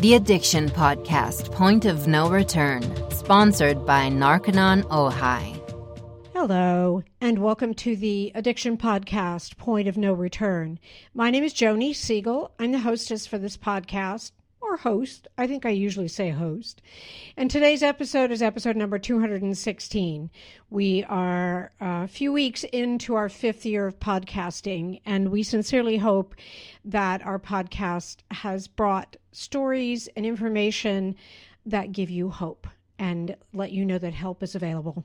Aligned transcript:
The 0.00 0.14
Addiction 0.14 0.70
Podcast, 0.70 1.52
Point 1.52 1.84
of 1.84 2.06
No 2.06 2.30
Return, 2.30 2.82
sponsored 3.10 3.84
by 3.84 4.08
Narconon 4.08 4.82
Ojai. 4.84 5.60
Hello, 6.32 7.02
and 7.20 7.38
welcome 7.38 7.74
to 7.74 7.94
the 7.96 8.32
Addiction 8.34 8.78
Podcast, 8.78 9.58
Point 9.58 9.88
of 9.88 9.98
No 9.98 10.14
Return. 10.14 10.78
My 11.12 11.30
name 11.30 11.44
is 11.44 11.52
Joni 11.52 11.94
Siegel. 11.94 12.50
I'm 12.58 12.72
the 12.72 12.78
hostess 12.78 13.26
for 13.26 13.36
this 13.36 13.58
podcast 13.58 14.30
or 14.60 14.76
host. 14.76 15.26
I 15.38 15.46
think 15.46 15.64
I 15.64 15.70
usually 15.70 16.08
say 16.08 16.30
host. 16.30 16.82
And 17.36 17.50
today's 17.50 17.82
episode 17.82 18.30
is 18.30 18.42
episode 18.42 18.76
number 18.76 18.98
216. 18.98 20.30
We 20.68 21.04
are 21.04 21.72
a 21.80 22.06
few 22.06 22.32
weeks 22.32 22.64
into 22.64 23.14
our 23.14 23.28
fifth 23.28 23.64
year 23.64 23.86
of 23.86 23.98
podcasting, 23.98 25.00
and 25.04 25.30
we 25.30 25.42
sincerely 25.42 25.96
hope 25.98 26.34
that 26.84 27.24
our 27.24 27.38
podcast 27.38 28.18
has 28.30 28.68
brought 28.68 29.16
stories 29.32 30.08
and 30.16 30.26
information 30.26 31.16
that 31.66 31.92
give 31.92 32.10
you 32.10 32.30
hope 32.30 32.66
and 32.98 33.36
let 33.52 33.72
you 33.72 33.84
know 33.84 33.98
that 33.98 34.14
help 34.14 34.42
is 34.42 34.54
available. 34.54 35.04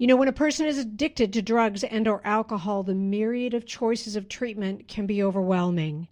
You 0.00 0.06
know, 0.06 0.14
when 0.14 0.28
a 0.28 0.32
person 0.32 0.64
is 0.64 0.78
addicted 0.78 1.32
to 1.32 1.42
drugs 1.42 1.82
and 1.82 2.06
or 2.06 2.24
alcohol, 2.24 2.84
the 2.84 2.94
myriad 2.94 3.52
of 3.52 3.66
choices 3.66 4.14
of 4.14 4.28
treatment 4.28 4.86
can 4.86 5.06
be 5.06 5.20
overwhelming. 5.20 6.06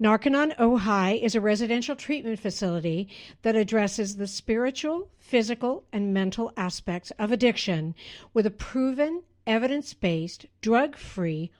Narconon 0.00 0.56
Ojai 0.56 1.20
is 1.20 1.34
a 1.34 1.40
residential 1.40 1.96
treatment 1.96 2.38
facility 2.38 3.08
that 3.42 3.56
addresses 3.56 4.18
the 4.18 4.28
spiritual, 4.28 5.10
physical, 5.18 5.82
and 5.92 6.14
mental 6.14 6.52
aspects 6.56 7.10
of 7.18 7.32
addiction 7.32 7.96
with 8.32 8.46
a 8.46 8.52
proven, 8.52 9.24
evidence-based, 9.48 10.46
drug-free, 10.60 11.50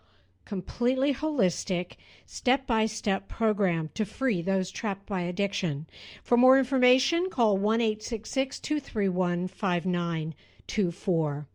completely 0.44 1.12
holistic, 1.12 1.96
step 2.24 2.68
by 2.68 2.86
step 2.86 3.26
program 3.26 3.90
to 3.94 4.04
free 4.04 4.40
those 4.40 4.70
trapped 4.70 5.06
by 5.06 5.22
addiction. 5.22 5.88
For 6.22 6.36
more 6.36 6.56
information, 6.56 7.30
call 7.30 7.58
1 7.58 7.80
231 7.80 9.48
5924. 9.48 11.48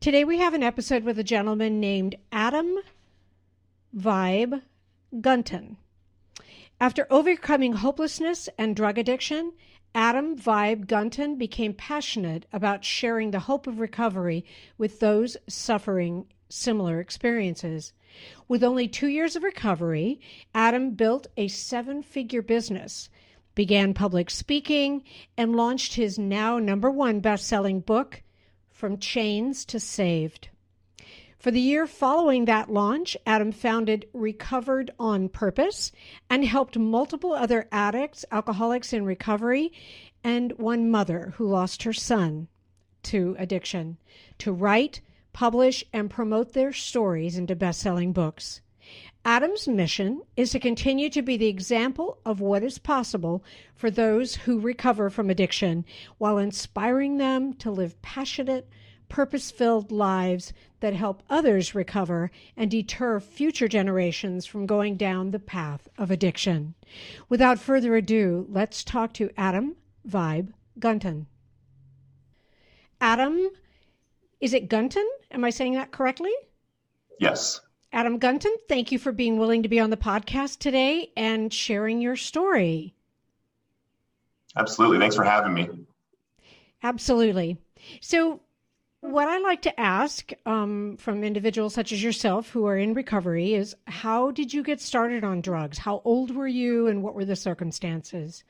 Today 0.00 0.24
we 0.24 0.38
have 0.38 0.54
an 0.54 0.62
episode 0.62 1.04
with 1.04 1.18
a 1.18 1.24
gentleman 1.24 1.78
named 1.80 2.16
Adam 2.32 2.78
Vibe 3.96 4.62
Gunton. 5.20 5.76
After 6.80 7.06
overcoming 7.10 7.74
hopelessness 7.74 8.48
and 8.58 8.74
drug 8.74 8.98
addiction, 8.98 9.52
Adam 9.94 10.36
Vibe 10.36 10.86
Gunton 10.86 11.36
became 11.36 11.74
passionate 11.74 12.46
about 12.52 12.84
sharing 12.84 13.30
the 13.30 13.40
hope 13.40 13.66
of 13.66 13.78
recovery 13.78 14.44
with 14.78 15.00
those 15.00 15.36
suffering 15.48 16.26
similar 16.48 16.98
experiences. 16.98 17.92
With 18.48 18.64
only 18.64 18.88
two 18.88 19.08
years 19.08 19.36
of 19.36 19.42
recovery, 19.42 20.20
Adam 20.54 20.92
built 20.92 21.26
a 21.36 21.48
seven 21.48 22.02
figure 22.02 22.42
business, 22.42 23.08
began 23.54 23.94
public 23.94 24.30
speaking, 24.30 25.04
and 25.36 25.54
launched 25.54 25.94
his 25.94 26.18
now 26.18 26.58
number 26.58 26.90
one 26.90 27.20
best 27.20 27.46
selling 27.46 27.80
book, 27.80 28.22
from 28.82 28.98
Chains 28.98 29.64
to 29.64 29.78
Saved. 29.78 30.48
For 31.38 31.52
the 31.52 31.60
year 31.60 31.86
following 31.86 32.46
that 32.46 32.68
launch, 32.68 33.16
Adam 33.24 33.52
founded 33.52 34.08
Recovered 34.12 34.90
on 34.98 35.28
Purpose 35.28 35.92
and 36.28 36.44
helped 36.44 36.76
multiple 36.76 37.32
other 37.32 37.68
addicts, 37.70 38.24
alcoholics 38.32 38.92
in 38.92 39.04
recovery, 39.04 39.72
and 40.24 40.58
one 40.58 40.90
mother 40.90 41.32
who 41.36 41.46
lost 41.46 41.84
her 41.84 41.92
son 41.92 42.48
to 43.04 43.36
addiction 43.38 43.98
to 44.38 44.50
write, 44.50 45.00
publish, 45.32 45.84
and 45.92 46.10
promote 46.10 46.52
their 46.52 46.72
stories 46.72 47.38
into 47.38 47.54
best 47.54 47.78
selling 47.78 48.12
books. 48.12 48.61
Adam's 49.24 49.68
mission 49.68 50.22
is 50.36 50.50
to 50.50 50.58
continue 50.58 51.08
to 51.10 51.22
be 51.22 51.36
the 51.36 51.46
example 51.46 52.18
of 52.24 52.40
what 52.40 52.64
is 52.64 52.78
possible 52.78 53.44
for 53.74 53.90
those 53.90 54.34
who 54.34 54.58
recover 54.58 55.10
from 55.10 55.30
addiction 55.30 55.84
while 56.18 56.38
inspiring 56.38 57.18
them 57.18 57.54
to 57.54 57.70
live 57.70 58.00
passionate, 58.02 58.68
purpose 59.08 59.50
filled 59.50 59.92
lives 59.92 60.52
that 60.80 60.94
help 60.94 61.22
others 61.30 61.74
recover 61.74 62.30
and 62.56 62.70
deter 62.70 63.20
future 63.20 63.68
generations 63.68 64.44
from 64.44 64.66
going 64.66 64.96
down 64.96 65.30
the 65.30 65.38
path 65.38 65.88
of 65.96 66.10
addiction. 66.10 66.74
Without 67.28 67.60
further 67.60 67.94
ado, 67.94 68.46
let's 68.50 68.82
talk 68.82 69.12
to 69.14 69.30
Adam 69.36 69.76
Vibe 70.08 70.52
Gunton. 70.78 71.26
Adam, 73.00 73.50
is 74.40 74.52
it 74.52 74.68
Gunton? 74.68 75.08
Am 75.30 75.44
I 75.44 75.50
saying 75.50 75.74
that 75.74 75.92
correctly? 75.92 76.32
Yes. 77.20 77.60
Adam 77.92 78.18
Gunton, 78.18 78.54
thank 78.68 78.90
you 78.90 78.98
for 78.98 79.12
being 79.12 79.38
willing 79.38 79.62
to 79.62 79.68
be 79.68 79.78
on 79.78 79.90
the 79.90 79.96
podcast 79.98 80.58
today 80.58 81.10
and 81.14 81.52
sharing 81.52 82.00
your 82.00 82.16
story. 82.16 82.94
Absolutely. 84.56 84.98
Thanks 84.98 85.16
for 85.16 85.24
having 85.24 85.52
me. 85.52 85.68
Absolutely. 86.82 87.58
So, 88.00 88.40
what 89.00 89.28
I 89.28 89.38
like 89.38 89.62
to 89.62 89.80
ask 89.80 90.32
um, 90.46 90.96
from 90.96 91.24
individuals 91.24 91.74
such 91.74 91.92
as 91.92 92.02
yourself 92.02 92.50
who 92.50 92.66
are 92.66 92.76
in 92.76 92.94
recovery 92.94 93.54
is 93.54 93.74
how 93.86 94.30
did 94.30 94.54
you 94.54 94.62
get 94.62 94.80
started 94.80 95.24
on 95.24 95.40
drugs? 95.40 95.76
How 95.76 96.00
old 96.04 96.34
were 96.34 96.46
you 96.46 96.86
and 96.86 97.02
what 97.02 97.14
were 97.14 97.24
the 97.24 97.34
circumstances? 97.34 98.44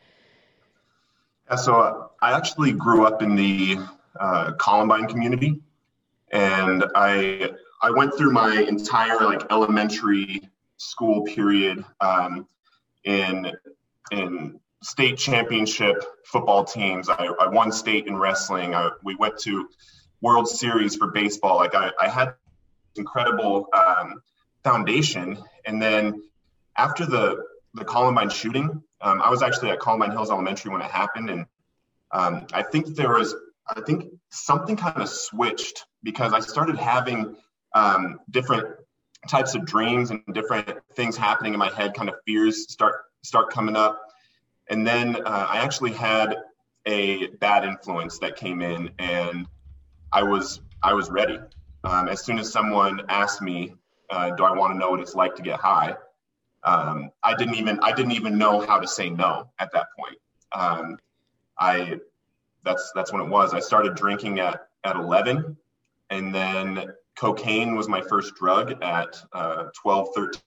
Yeah, 1.49 1.57
so 1.57 1.81
uh, 1.81 2.07
I 2.21 2.33
actually 2.33 2.73
grew 2.73 3.07
up 3.07 3.23
in 3.23 3.35
the 3.35 3.79
uh, 4.21 4.53
Columbine 4.59 5.07
community 5.07 5.61
and 6.31 6.85
I 6.95 7.53
I 7.83 7.91
went 7.91 8.17
through 8.17 8.33
my 8.33 8.55
entire 8.61 9.19
like 9.25 9.51
elementary 9.51 10.41
school 10.77 11.23
period 11.23 11.85
um, 12.01 12.47
in 13.05 13.53
in 14.13 14.61
state 14.83 15.19
championship 15.19 16.05
football 16.25 16.65
teams. 16.65 17.09
I, 17.09 17.27
I 17.41 17.49
won 17.49 17.73
state 17.73 18.07
in 18.07 18.17
wrestling. 18.17 18.75
I, 18.75 18.91
we 19.03 19.17
went 19.17 19.39
to 19.41 19.69
World 20.21 20.49
Series 20.49 20.97
for 20.97 21.09
baseball. 21.09 21.57
Like 21.57 21.75
I, 21.75 21.91
I 22.01 22.09
had 22.09 22.35
incredible 22.97 23.69
um, 23.73 24.23
foundation, 24.63 25.39
and 25.65 25.83
then 25.83 26.23
after 26.77 27.05
the 27.05 27.45
the 27.75 27.85
Columbine 27.85 28.31
shooting, 28.31 28.83
um, 29.01 29.21
I 29.21 29.31
was 29.31 29.43
actually 29.43 29.71
at 29.71 29.81
Columbine 29.81 30.13
Hills 30.13 30.31
Elementary 30.31 30.71
when 30.71 30.83
it 30.83 30.91
happened, 30.91 31.31
and 31.31 31.47
um, 32.13 32.47
I 32.53 32.63
think 32.63 32.87
there 32.95 33.15
was 33.15 33.35
I 33.67 33.81
think 33.81 34.13
something 34.31 34.77
kind 34.77 35.03
of 35.03 35.09
switched 35.09 35.87
because 36.05 36.33
I 36.33 36.41
started 36.41 36.77
having 36.77 37.37
um, 37.75 38.21
different 38.31 38.67
types 39.29 39.55
of 39.55 39.65
dreams 39.65 40.11
and 40.11 40.23
different 40.33 40.69
things 40.95 41.17
happening 41.17 41.53
in 41.53 41.59
my 41.59 41.71
head, 41.71 41.95
kind 41.95 42.09
of 42.09 42.17
fears 42.27 42.71
start 42.71 43.05
start 43.23 43.51
coming 43.51 43.77
up. 43.77 44.01
And 44.69 44.87
then 44.87 45.17
uh, 45.17 45.47
I 45.51 45.59
actually 45.59 45.93
had 45.93 46.37
a 46.87 47.29
bad 47.29 47.65
influence 47.65 48.19
that 48.19 48.37
came 48.37 48.63
in, 48.63 48.91
and 48.99 49.47
I 50.13 50.23
was 50.23 50.61
I 50.83 50.95
was 50.95 51.11
ready. 51.11 51.39
Um, 51.85 52.09
as 52.09 52.25
soon 52.25 52.39
as 52.39 52.53
someone 52.53 53.03
asked 53.09 53.43
me, 53.43 53.75
uh, 54.11 54.31
"Do 54.31 54.45
I 54.45 54.53
want 54.53 54.73
to 54.73 54.79
know 54.79 54.91
what 54.91 55.01
it's 55.01 55.15
like 55.15 55.37
to 55.37 55.43
get 55.43 55.61
high?" 55.61 55.97
Um, 56.65 57.11
I 57.23 57.35
didn't 57.35 57.57
even 57.57 57.81
I 57.83 57.93
didn't 57.93 58.13
even 58.13 58.39
know 58.39 58.61
how 58.61 58.79
to 58.79 58.87
say 58.87 59.11
no 59.11 59.51
at 59.59 59.73
that 59.73 59.87
point. 59.99 60.19
Um, 60.53 60.99
I 61.59 61.99
that's 62.65 62.93
that's 62.95 63.13
when 63.13 63.23
it 63.23 63.29
was. 63.29 63.55
I 63.55 63.61
started 63.61 63.95
drinking 63.95 64.41
at 64.41 64.69
at 64.85 64.97
11, 64.97 65.57
and 66.11 66.35
then 66.35 66.93
cocaine 67.17 67.75
was 67.75 67.89
my 67.89 68.01
first 68.01 68.35
drug 68.35 68.83
at 68.83 69.23
uh, 69.33 69.65
12, 69.81 70.09
13. 70.15 70.43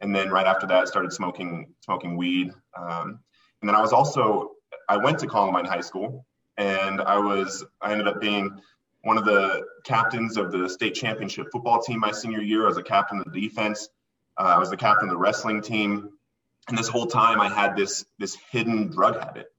And 0.00 0.14
then 0.14 0.30
right 0.30 0.46
after 0.46 0.66
that, 0.66 0.82
I 0.82 0.84
started 0.84 1.12
smoking 1.12 1.74
smoking 1.80 2.16
weed. 2.16 2.52
Um, 2.76 3.20
and 3.60 3.68
then 3.68 3.74
I 3.74 3.80
was 3.80 3.92
also 3.92 4.52
I 4.88 4.96
went 4.96 5.18
to 5.20 5.26
Columbine 5.26 5.64
High 5.64 5.80
School, 5.80 6.24
and 6.56 7.00
I 7.00 7.18
was 7.18 7.64
I 7.80 7.92
ended 7.92 8.06
up 8.06 8.20
being 8.20 8.60
one 9.02 9.18
of 9.18 9.24
the 9.24 9.64
captains 9.84 10.36
of 10.36 10.52
the 10.52 10.68
state 10.68 10.94
championship 10.94 11.48
football 11.52 11.80
team 11.80 12.00
my 12.00 12.12
senior 12.12 12.40
year. 12.40 12.64
I 12.64 12.68
was 12.68 12.76
a 12.76 12.82
captain 12.82 13.18
of 13.18 13.32
the 13.32 13.40
defense. 13.40 13.88
Uh, 14.36 14.52
I 14.56 14.58
was 14.58 14.70
the 14.70 14.76
captain 14.76 15.08
of 15.08 15.12
the 15.12 15.18
wrestling 15.18 15.62
team. 15.62 16.10
And 16.68 16.76
this 16.76 16.88
whole 16.88 17.06
time, 17.06 17.40
I 17.40 17.48
had 17.48 17.76
this 17.76 18.04
this 18.18 18.36
hidden 18.50 18.88
drug 18.88 19.18
habit 19.18 19.52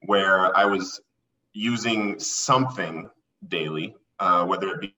where 0.00 0.56
I 0.56 0.64
was 0.64 1.00
using 1.52 2.18
something 2.18 3.08
daily, 3.46 3.94
uh, 4.18 4.44
whether 4.46 4.68
it 4.68 4.80
be 4.80 4.94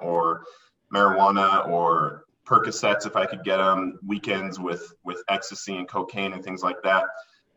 or 0.00 0.44
marijuana 0.94 1.68
or 1.68 2.24
Percocets 2.46 3.06
if 3.06 3.16
I 3.16 3.24
could 3.24 3.44
get 3.44 3.58
them, 3.58 3.98
weekends 4.04 4.58
with 4.58 4.94
with 5.04 5.22
ecstasy 5.28 5.76
and 5.76 5.88
cocaine 5.88 6.32
and 6.32 6.42
things 6.44 6.62
like 6.62 6.82
that. 6.82 7.04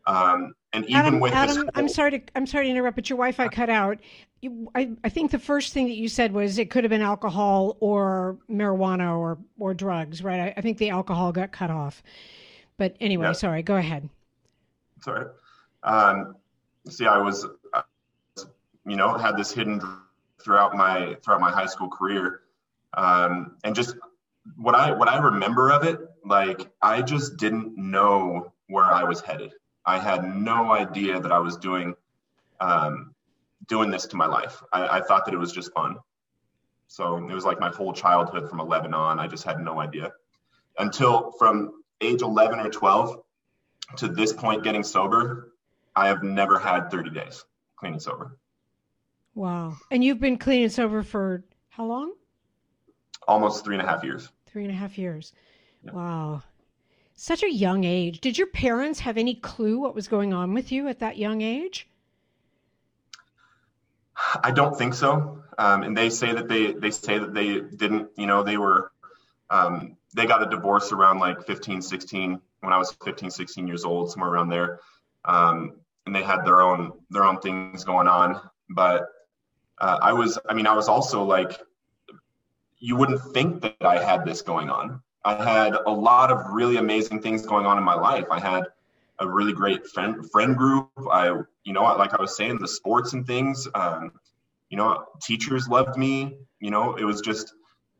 Um, 0.08 0.54
and 0.74 0.86
even 0.86 0.98
Adam, 0.98 1.20
with 1.20 1.34
Adam, 1.34 1.56
this, 1.56 1.70
I'm 1.74 1.90
sorry 1.90 2.12
to 2.12 2.22
I'm 2.36 2.46
sorry 2.46 2.66
to 2.66 2.72
interrupt, 2.72 2.96
but 2.96 3.10
your 3.10 3.18
Wi-Fi 3.18 3.48
cut 3.48 3.70
out. 3.70 3.98
You, 4.42 4.70
I, 4.76 4.92
I 5.04 5.10
think 5.10 5.32
the 5.32 5.40
first 5.40 5.74
thing 5.74 5.88
that 5.88 5.96
you 5.96 6.08
said 6.08 6.32
was 6.32 6.60
it 6.60 6.70
could 6.70 6.84
have 6.84 6.92
been 6.92 7.02
alcohol 7.02 7.78
or 7.80 8.38
marijuana 8.50 9.18
or 9.18 9.40
or 9.58 9.74
drugs, 9.74 10.24
right? 10.24 10.40
I, 10.40 10.54
I 10.58 10.62
think 10.62 10.78
the 10.78 10.92
alcohol 10.92 11.32
got 11.32 11.52
cut 11.52 11.72
off. 11.72 12.04
But 12.78 12.96
anyway, 13.00 13.28
Yeah. 13.28 13.32
sorry. 13.34 13.64
Go 13.64 13.78
ahead. 13.78 14.10
sorry. 15.02 15.28
Um, 15.84 16.36
see, 16.90 17.06
I 17.08 17.18
was, 17.18 17.46
you 18.86 18.96
know, 18.96 19.18
had 19.18 19.38
this 19.38 19.52
hidden 19.52 19.82
throughout 20.46 20.76
my 20.76 21.18
throughout 21.24 21.42
my 21.42 21.52
high 21.52 21.66
school 21.66 21.90
career, 21.90 22.42
um, 22.94 23.58
and 23.64 23.76
just 23.76 23.98
what 24.56 24.76
I 24.76 24.92
what 24.92 25.10
I 25.10 25.18
remember 25.18 25.72
of 25.72 25.84
it, 25.84 26.00
like 26.24 26.72
I 26.82 27.02
just 27.02 27.38
didn't 27.38 27.76
know 27.76 28.54
where 28.68 28.86
I 28.86 29.04
was 29.04 29.20
headed. 29.20 29.54
I 29.86 30.00
had 30.00 30.24
no 30.24 30.72
idea 30.72 31.20
that 31.20 31.32
I 31.32 31.40
was 31.40 31.58
doing 31.58 31.96
um, 32.62 33.14
doing 33.68 33.90
this 33.90 34.06
to 34.08 34.16
my 34.16 34.28
life. 34.28 34.62
I, 34.72 35.00
I 35.00 35.02
thought 35.02 35.26
that 35.26 35.34
it 35.34 35.38
was 35.38 35.52
just 35.52 35.74
fun. 35.74 35.98
So 36.88 37.18
it 37.18 37.34
was 37.34 37.44
like 37.44 37.60
my 37.60 37.70
whole 37.70 37.94
childhood 37.94 38.48
from 38.48 38.60
11 38.60 38.94
on. 38.94 39.20
I 39.20 39.28
just 39.28 39.44
had 39.44 39.60
no 39.60 39.80
idea 39.80 40.12
until 40.78 41.32
from 41.40 41.84
age 42.00 42.22
11 42.22 42.60
or 42.60 42.70
12 42.70 43.18
to 43.98 44.08
this 44.08 44.32
point 44.32 44.64
getting 44.64 44.84
sober. 44.84 45.54
I 45.96 46.08
have 46.08 46.24
never 46.24 46.60
had 46.60 46.92
30 46.92 47.10
days 47.10 47.44
clean 47.78 47.94
and 47.94 48.02
sober. 48.02 48.38
Wow. 49.36 49.76
And 49.92 50.04
you've 50.04 50.20
been 50.20 50.38
clean 50.38 50.64
and 50.64 50.72
sober 50.72 51.04
for 51.04 51.44
how 51.70 51.86
long? 51.86 52.14
Almost 53.28 53.66
three 53.66 53.76
and 53.76 53.86
a 53.86 53.88
half 53.88 54.04
years. 54.04 54.30
Three 54.48 54.64
and 54.64 54.72
a 54.72 54.76
half 54.76 54.98
years. 54.98 55.34
Yeah. 55.84 55.92
Wow. 55.92 56.44
Such 57.16 57.44
a 57.44 57.52
young 57.52 57.84
age. 57.84 58.22
Did 58.22 58.38
your 58.38 58.48
parents 58.48 59.00
have 59.02 59.18
any 59.18 59.36
clue 59.36 59.80
what 59.80 59.94
was 59.94 60.08
going 60.08 60.34
on 60.34 60.54
with 60.54 60.72
you 60.72 60.88
at 60.88 61.00
that 61.00 61.18
young 61.18 61.42
age? 61.42 61.88
I 64.42 64.52
don't 64.52 64.78
think 64.78 64.94
so. 64.94 65.44
Um, 65.58 65.84
and 65.84 65.96
they 65.96 66.10
say 66.10 66.34
that 66.34 66.48
they 66.48 66.74
they 66.74 66.92
say 66.92 67.18
that 67.18 67.34
they 67.34 67.60
didn't. 67.60 68.10
You 68.18 68.28
know, 68.28 68.44
they 68.44 68.58
were 68.58 68.92
um, 69.50 69.98
they 70.14 70.26
got 70.26 70.44
a 70.44 70.50
divorce 70.50 70.92
around 70.92 71.20
like 71.20 71.46
15, 71.46 71.82
16 71.82 72.42
when 72.62 72.74
I 72.74 72.78
was 72.78 72.92
15, 73.04 73.30
16 73.30 73.68
years 73.68 73.86
old, 73.86 74.12
somewhere 74.12 74.32
around 74.32 74.50
there. 74.50 74.80
Um, 75.26 75.74
and 76.06 76.16
they 76.16 76.24
had 76.24 76.44
their 76.46 76.62
own 76.62 76.94
their 77.10 77.24
own 77.26 77.40
things 77.40 77.84
going 77.84 78.08
on. 78.08 78.40
But 78.70 79.08
uh, 79.80 80.00
I 80.02 80.14
was, 80.14 80.38
I 80.50 80.54
mean, 80.54 80.68
I 80.68 80.74
was 80.74 80.88
also 80.88 81.24
like, 81.24 81.60
you 82.80 82.96
wouldn't 82.96 83.22
think 83.34 83.62
that 83.62 83.76
I 83.82 84.04
had 84.04 84.26
this 84.26 84.42
going 84.42 84.70
on. 84.70 85.02
I 85.24 85.44
had 85.44 85.76
a 85.86 85.92
lot 85.92 86.32
of 86.32 86.54
really 86.54 86.78
amazing 86.78 87.22
things 87.22 87.46
going 87.46 87.66
on 87.66 87.78
in 87.78 87.84
my 87.84 87.96
life. 87.96 88.26
I 88.30 88.40
had 88.40 88.66
a 89.18 89.28
really 89.28 89.54
great 89.54 89.88
friend 89.88 90.30
friend 90.30 90.56
group. 90.56 90.90
I, 91.12 91.28
you 91.64 91.74
know, 91.74 91.84
like 91.84 92.14
I 92.14 92.22
was 92.22 92.36
saying, 92.36 92.60
the 92.60 92.68
sports 92.68 93.14
and 93.14 93.26
things. 93.26 93.68
Um, 93.74 94.12
you 94.70 94.78
know, 94.78 95.06
teachers 95.22 95.68
loved 95.68 95.98
me. 95.98 96.38
You 96.60 96.70
know, 96.70 96.96
it 96.96 97.06
was 97.06 97.22
just, 97.22 97.54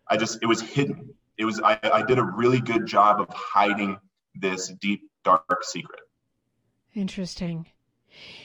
I 0.08 0.18
just, 0.18 0.40
it 0.42 0.46
was 0.46 0.62
hidden. 0.62 1.14
It 1.38 1.46
was, 1.46 1.60
I, 1.62 1.80
I 1.82 2.04
did 2.04 2.20
a 2.20 2.24
really 2.24 2.62
good 2.62 2.86
job 2.86 3.20
of 3.20 3.30
hiding 3.30 3.98
this 4.36 4.68
deep, 4.80 5.10
dark 5.24 5.64
secret. 5.64 6.02
Interesting. 6.94 7.68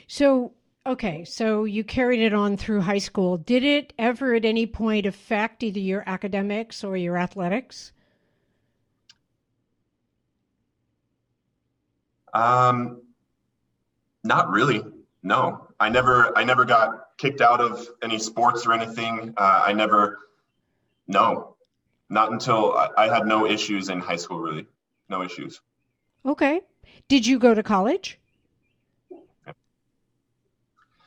So, 0.06 0.52
okay, 0.86 1.24
so 1.24 1.64
you 1.64 1.84
carried 1.84 2.20
it 2.20 2.34
on 2.34 2.56
through 2.56 2.80
high 2.80 2.98
school. 2.98 3.36
Did 3.36 3.64
it 3.64 3.92
ever 3.98 4.34
at 4.34 4.44
any 4.44 4.66
point 4.66 5.06
affect 5.06 5.62
either 5.62 5.80
your 5.80 6.02
academics 6.06 6.84
or 6.84 6.96
your 6.96 7.16
athletics? 7.16 7.92
Um, 12.32 13.02
not 14.22 14.50
really. 14.50 14.82
No, 15.22 15.68
I 15.78 15.88
never, 15.88 16.36
I 16.36 16.44
never 16.44 16.64
got 16.64 17.16
kicked 17.18 17.40
out 17.40 17.60
of 17.60 17.86
any 18.02 18.18
sports 18.18 18.66
or 18.66 18.72
anything. 18.72 19.34
Uh, 19.36 19.62
I 19.66 19.72
never, 19.72 20.18
no, 21.06 21.56
not 22.08 22.32
until 22.32 22.74
I, 22.74 22.88
I 22.96 23.14
had 23.14 23.26
no 23.26 23.46
issues 23.46 23.88
in 23.88 24.00
high 24.00 24.16
school. 24.16 24.40
Really, 24.40 24.66
no 25.08 25.22
issues. 25.22 25.60
Okay. 26.24 26.60
Did 27.08 27.26
you 27.26 27.38
go 27.38 27.54
to 27.54 27.62
college? 27.62 28.19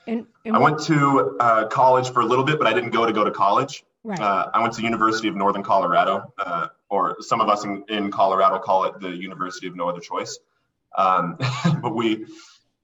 And, 0.07 0.25
and 0.45 0.55
I 0.55 0.59
went 0.59 0.79
to 0.83 1.37
uh, 1.39 1.67
college 1.67 2.11
for 2.11 2.21
a 2.21 2.25
little 2.25 2.43
bit, 2.43 2.57
but 2.57 2.67
I 2.67 2.73
didn't 2.73 2.89
go 2.89 3.05
to 3.05 3.13
go 3.13 3.23
to 3.23 3.31
college. 3.31 3.83
Right. 4.03 4.19
Uh, 4.19 4.49
I 4.53 4.61
went 4.61 4.73
to 4.73 4.81
University 4.81 5.29
of 5.29 5.35
Northern 5.35 5.63
Colorado, 5.63 6.33
uh, 6.37 6.67
or 6.89 7.15
some 7.21 7.39
of 7.39 7.47
us 7.47 7.63
in, 7.63 7.85
in, 7.87 8.11
Colorado 8.11 8.59
call 8.59 8.83
it 8.83 8.99
the 8.99 9.09
University 9.09 9.67
of 9.67 9.75
No 9.77 9.87
Other 9.87 10.01
Choice. 10.01 10.39
Um, 10.97 11.37
but 11.81 11.95
we 11.95 12.25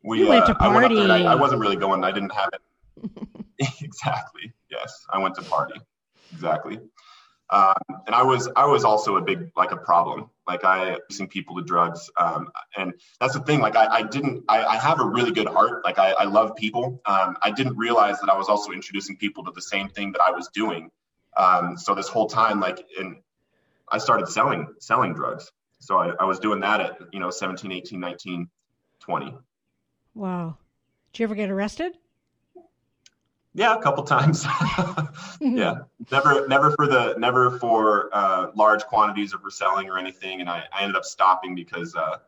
we 0.02 0.24
went 0.24 0.46
to 0.46 0.56
party. 0.56 0.66
Uh, 0.66 0.80
I, 0.80 0.88
went 0.88 0.96
there 0.96 1.12
I, 1.12 1.34
I 1.34 1.36
wasn't 1.36 1.60
really 1.60 1.76
going. 1.76 2.04
I 2.06 2.12
didn't 2.12 2.32
have 2.32 2.50
it. 2.54 3.12
exactly. 3.82 4.54
Yes, 4.72 5.06
I 5.12 5.20
went 5.20 5.36
to 5.36 5.42
party. 5.42 5.80
Exactly. 6.32 6.80
Um, 7.50 7.74
and 8.06 8.16
I 8.16 8.24
was 8.24 8.48
I 8.56 8.66
was 8.66 8.86
also 8.86 9.18
a 9.18 9.22
big 9.22 9.52
like 9.58 9.72
a 9.72 9.78
problem. 9.78 10.30
Like 10.50 10.64
I 10.64 10.98
using 11.12 11.28
people 11.28 11.56
to 11.58 11.62
drugs, 11.62 12.10
um, 12.18 12.50
and 12.76 12.94
that's 13.20 13.34
the 13.34 13.42
thing. 13.42 13.60
Like 13.60 13.76
I, 13.76 13.86
I 13.86 14.02
didn't 14.02 14.46
I, 14.50 14.66
I, 14.66 14.78
have 14.78 15.00
a 15.00 15.06
really 15.06 15.32
good 15.32 15.48
heart. 15.48 15.84
Like 15.84 16.00
I, 16.00 16.14
I 16.14 16.24
love 16.24 16.56
people. 16.56 17.00
Um, 17.06 17.38
I 17.44 17.52
didn't 17.52 17.78
realize 17.78 18.20
that 18.22 18.32
I 18.32 18.36
was 18.36 18.50
also 18.50 18.72
introducing 18.72 19.16
people 19.16 19.44
to 19.46 19.52
the 19.52 19.62
same 19.62 19.90
thing 19.90 20.12
that 20.14 20.22
I 20.22 20.32
was 20.32 20.48
doing. 20.48 20.90
Um, 21.38 21.78
so 21.78 21.94
this 21.94 22.08
whole 22.08 22.26
time, 22.26 22.60
like, 22.60 22.84
and 23.00 23.18
I 23.92 24.00
started 24.00 24.28
selling 24.28 24.74
selling 24.80 25.14
drugs. 25.14 25.52
So 25.78 26.00
I, 26.00 26.14
I 26.20 26.26
was 26.26 26.40
doing 26.40 26.62
that 26.62 26.82
at 26.82 26.98
you 27.14 27.20
know 27.20 27.30
17, 27.30 27.72
18, 27.72 28.00
19, 28.00 28.50
20. 29.02 29.38
Wow. 30.16 30.58
Did 31.14 31.20
you 31.20 31.24
ever 31.26 31.36
get 31.36 31.52
arrested? 31.52 31.96
Yeah, 33.60 33.76
a 33.76 33.82
couple 33.82 34.04
times. 34.04 34.46
yeah, 35.42 35.80
never, 36.10 36.48
never 36.48 36.72
for 36.72 36.88
the, 36.88 37.16
never 37.18 37.60
for 37.60 38.10
uh, 38.14 38.52
large 38.56 38.86
quantities 38.86 39.34
of 39.34 39.44
reselling 39.44 39.90
or 39.90 39.98
anything. 39.98 40.40
And 40.40 40.50
I, 40.50 40.64
I 40.72 40.84
ended 40.84 40.96
up 40.96 41.04
stopping 41.04 41.56
because 41.56 41.94
uh, 41.94 42.20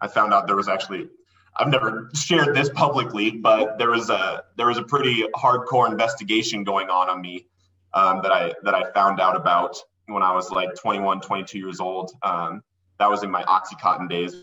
I 0.00 0.08
found 0.08 0.32
out 0.32 0.46
there 0.46 0.56
was 0.56 0.66
actually, 0.66 1.10
I've 1.58 1.68
never 1.68 2.08
shared 2.14 2.56
this 2.56 2.70
publicly, 2.70 3.30
but 3.30 3.76
there 3.76 3.90
was 3.90 4.08
a, 4.08 4.44
there 4.56 4.66
was 4.66 4.78
a 4.78 4.82
pretty 4.82 5.24
hardcore 5.36 5.90
investigation 5.90 6.64
going 6.64 6.88
on 6.88 7.10
on 7.10 7.20
me 7.20 7.44
um, 7.92 8.22
that 8.22 8.32
I, 8.32 8.54
that 8.62 8.74
I 8.74 8.90
found 8.92 9.20
out 9.20 9.36
about 9.36 9.76
when 10.06 10.22
I 10.22 10.32
was 10.32 10.50
like 10.50 10.74
21, 10.74 11.20
22 11.20 11.58
years 11.58 11.80
old. 11.80 12.12
Um, 12.22 12.62
that 12.98 13.10
was 13.10 13.22
in 13.22 13.30
my 13.30 13.42
Oxycontin 13.42 14.08
days. 14.08 14.34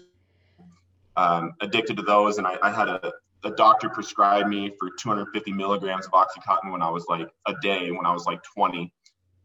Um, 1.17 1.53
addicted 1.59 1.97
to 1.97 2.03
those, 2.03 2.37
and 2.37 2.45
I, 2.45 2.57
I 2.61 2.69
had 2.69 2.87
a, 2.87 3.13
the 3.45 3.51
doctor 3.51 3.87
prescribed 3.87 4.49
me 4.49 4.73
for 4.77 4.89
250 4.99 5.53
milligrams 5.53 6.05
of 6.05 6.11
oxycontin 6.11 6.71
when 6.71 6.81
i 6.81 6.89
was 6.89 7.05
like 7.07 7.29
a 7.47 7.53
day 7.61 7.91
when 7.91 8.05
i 8.05 8.11
was 8.11 8.25
like 8.25 8.41
20 8.43 8.91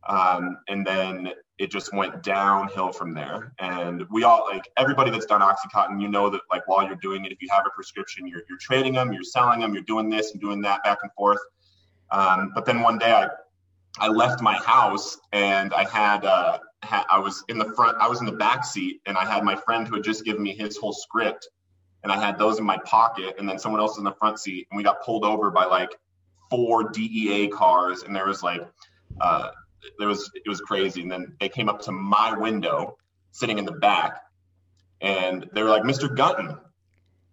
um, 0.09 0.57
and 0.69 0.87
then 0.87 1.31
it 1.59 1.71
just 1.71 1.93
went 1.93 2.23
downhill 2.23 2.91
from 2.91 3.13
there. 3.13 3.53
And 3.59 4.05
we 4.11 4.25
all 4.25 4.47
like 4.51 4.67
everybody 4.79 5.11
that's 5.11 5.27
done 5.27 5.43
oxycontin 5.43 6.01
you 6.01 6.09
know 6.09 6.31
that 6.31 6.41
like 6.51 6.67
while 6.67 6.87
you're 6.87 6.97
doing 6.97 7.25
it 7.27 7.33
if 7.33 7.43
you 7.43 7.49
have 7.51 7.65
a 7.67 7.71
prescription 7.71 8.27
you're, 8.27 8.43
you're 8.49 8.59
trading 8.59 8.95
them 8.95 9.13
you're 9.13 9.23
selling 9.23 9.61
them 9.61 9.75
you're 9.75 9.83
doing 9.83 10.09
this 10.09 10.33
and 10.33 10.41
doing 10.41 10.63
that 10.63 10.83
back 10.85 10.99
and 11.03 11.13
forth. 11.13 11.41
Um, 12.11 12.53
but 12.55 12.65
then 12.65 12.81
one 12.81 12.99
day 12.99 13.13
i 13.13 13.29
i 13.99 14.09
left 14.09 14.41
my 14.41 14.55
house 14.55 15.19
and 15.33 15.75
i 15.75 15.85
had 15.89 16.25
uh 16.25 16.59
i 17.11 17.19
was 17.19 17.45
in 17.49 17.59
the 17.59 17.73
front 17.75 17.97
i 17.99 18.09
was 18.09 18.21
in 18.21 18.27
the 18.27 18.33
back 18.33 18.65
seat 18.65 19.01
and 19.07 19.17
i 19.17 19.25
had 19.25 19.45
my 19.45 19.55
friend 19.55 19.87
who 19.87 19.97
had 19.97 20.05
just 20.05 20.25
given 20.25 20.43
me 20.43 20.55
his 20.55 20.77
whole 20.77 20.93
script 20.93 21.49
and 22.03 22.13
I 22.13 22.19
had 22.19 22.39
those 22.39 22.59
in 22.59 22.65
my 22.65 22.79
pocket, 22.79 23.37
and 23.39 23.49
then 23.49 23.59
someone 23.59 23.81
else 23.81 23.93
was 23.93 23.99
in 23.99 24.05
the 24.05 24.13
front 24.13 24.39
seat, 24.39 24.67
and 24.71 24.77
we 24.77 24.83
got 24.83 25.03
pulled 25.03 25.25
over 25.25 25.51
by 25.51 25.65
like 25.65 25.91
four 26.49 26.91
DEA 26.91 27.49
cars, 27.49 28.03
and 28.03 28.15
there 28.15 28.27
was 28.27 28.43
like, 28.43 28.63
uh, 29.21 29.51
there 29.99 30.09
was 30.09 30.31
it 30.35 30.49
was 30.49 30.61
crazy, 30.61 31.03
and 31.03 31.11
then 31.11 31.37
they 31.41 31.49
came 31.49 31.69
up 31.69 31.81
to 31.83 31.93
my 31.93 32.37
window, 32.37 32.97
sitting 33.33 33.59
in 33.59 33.65
the 33.65 33.73
back, 33.73 34.23
and 35.01 35.49
they 35.53 35.63
were 35.63 35.71
like, 35.71 35.83
"Mr. 35.83 36.15
Gunton, 36.15 36.57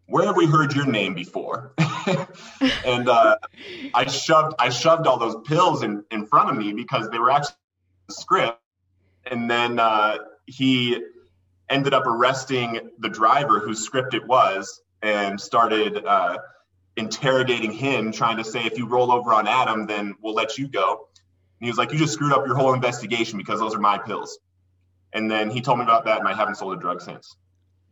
where 0.08 0.26
have 0.26 0.36
we 0.36 0.46
heard 0.46 0.74
your 0.74 0.86
name 0.86 1.14
before?" 1.14 1.74
and 2.86 3.10
uh, 3.10 3.38
I 3.94 4.06
shoved 4.06 4.56
I 4.60 4.70
shoved 4.70 5.08
all 5.08 5.18
those 5.18 5.38
pills 5.46 5.84
in 5.84 6.04
in 6.12 6.26
front 6.26 6.50
of 6.50 6.58
me 6.58 6.74
because 6.74 7.10
they 7.10 7.20
were 7.20 7.32
actually 7.32 7.56
the 8.08 8.14
script, 8.14 8.60
and 9.26 9.50
then 9.50 9.80
uh, 9.80 10.18
he 10.46 11.02
ended 11.70 11.94
up 11.94 12.06
arresting 12.06 12.92
the 13.00 13.10
driver 13.10 13.60
whose 13.60 13.84
script 13.84 14.14
it 14.14 14.26
was 14.26 14.82
and 15.02 15.40
started 15.40 16.06
uh, 16.06 16.38
interrogating 16.96 17.72
him, 17.72 18.12
trying 18.12 18.38
to 18.38 18.44
say, 18.44 18.64
if 18.64 18.78
you 18.78 18.88
roll 18.88 19.12
over 19.12 19.34
on 19.34 19.48
Adam, 19.48 19.86
then 19.86 20.16
we'll 20.22 20.34
let 20.34 20.58
you 20.58 20.68
go. 20.68 21.08
And 21.60 21.66
he 21.66 21.70
was 21.70 21.78
like, 21.78 21.92
you 21.92 21.98
just 21.98 22.14
screwed 22.14 22.34
up 22.34 22.46
your 22.46 22.56
whole 22.56 22.74
investigation 22.74 23.38
because 23.38 23.60
those 23.60 23.76
are 23.76 23.80
my 23.80 23.98
pills. 23.98 24.40
And 25.14 25.30
then 25.30 25.50
he 25.50 25.62
told 25.62 25.80
me 25.80 25.84
about 25.84 26.06
that, 26.06 26.20
and 26.20 26.28
I 26.28 26.34
haven't 26.34 26.56
sold 26.56 26.74
a 26.74 26.80
drug 26.80 27.02
since. 27.02 27.36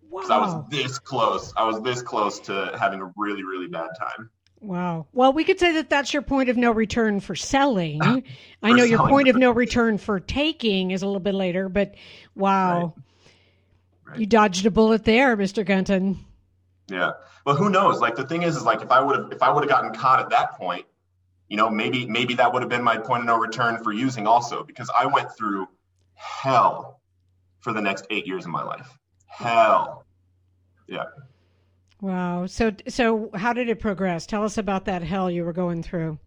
Wow. 0.10 0.24
I 0.30 0.38
was 0.40 0.70
this 0.70 1.00
close. 1.00 1.54
I 1.58 1.66
was 1.66 1.82
this 1.82 2.02
close 2.02 2.40
to 2.42 2.76
having 2.80 3.02
a 3.02 3.12
really, 3.18 3.44
really 3.44 3.68
bad 3.68 3.90
time. 3.98 4.30
Wow. 4.62 5.08
Well, 5.14 5.34
we 5.34 5.44
could 5.44 5.60
say 5.60 5.74
that 5.74 5.90
that's 5.90 6.14
your 6.14 6.22
point 6.22 6.50
of 6.50 6.58
no 6.58 6.72
return 6.72 7.20
for 7.20 7.36
selling. 7.36 8.02
for 8.02 8.22
I 8.64 8.72
know 8.72 8.84
your 8.84 9.08
point 9.08 9.28
of 9.28 9.36
no 9.36 9.52
return 9.52 9.98
for 9.98 10.20
taking 10.20 10.92
is 10.92 11.04
a 11.04 11.06
little 11.06 11.20
bit 11.20 11.36
later, 11.36 11.70
but 11.70 11.96
wow. 12.36 12.94
Right. 12.96 13.05
Right. 14.06 14.20
You 14.20 14.26
dodged 14.26 14.66
a 14.66 14.72
bullet 14.72 15.04
there, 15.04 15.36
Mr. 15.36 15.66
Gunton. 15.66 16.24
Yeah. 16.88 17.14
Well, 17.46 17.56
who 17.56 17.70
knows? 17.70 18.00
Like 18.00 18.16
the 18.16 18.26
thing 18.26 18.44
is, 18.44 18.56
is 18.56 18.64
like 18.64 18.82
if 18.82 18.92
I 18.92 19.02
would 19.02 19.16
have 19.18 19.32
if 19.32 19.42
I 19.42 19.52
would 19.52 19.64
have 19.64 19.70
gotten 19.70 19.94
caught 19.94 20.20
at 20.20 20.30
that 20.30 20.58
point, 20.58 20.86
you 21.48 21.58
know, 21.58 21.70
maybe 21.70 22.06
maybe 22.06 22.36
that 22.36 22.54
would 22.54 22.62
have 22.62 22.70
been 22.70 22.84
my 22.84 22.98
point 22.98 23.22
of 23.22 23.26
no 23.26 23.38
return 23.38 23.84
for 23.84 23.92
using 23.92 24.28
also 24.28 24.64
because 24.64 24.90
I 24.98 25.08
went 25.08 25.36
through 25.36 25.68
hell 26.14 27.02
for 27.60 27.74
the 27.74 27.82
next 27.82 28.06
eight 28.10 28.28
years 28.28 28.46
of 28.46 28.52
my 28.52 28.64
life. 28.64 28.98
Hell. 29.26 30.06
Yeah. 30.88 31.06
Wow. 32.02 32.46
So 32.46 32.72
so 32.88 33.30
how 33.34 33.54
did 33.54 33.70
it 33.70 33.80
progress? 33.80 34.26
Tell 34.26 34.44
us 34.44 34.58
about 34.58 34.86
that 34.86 35.02
hell 35.02 35.30
you 35.32 35.44
were 35.44 35.54
going 35.54 35.82
through. 35.82 36.20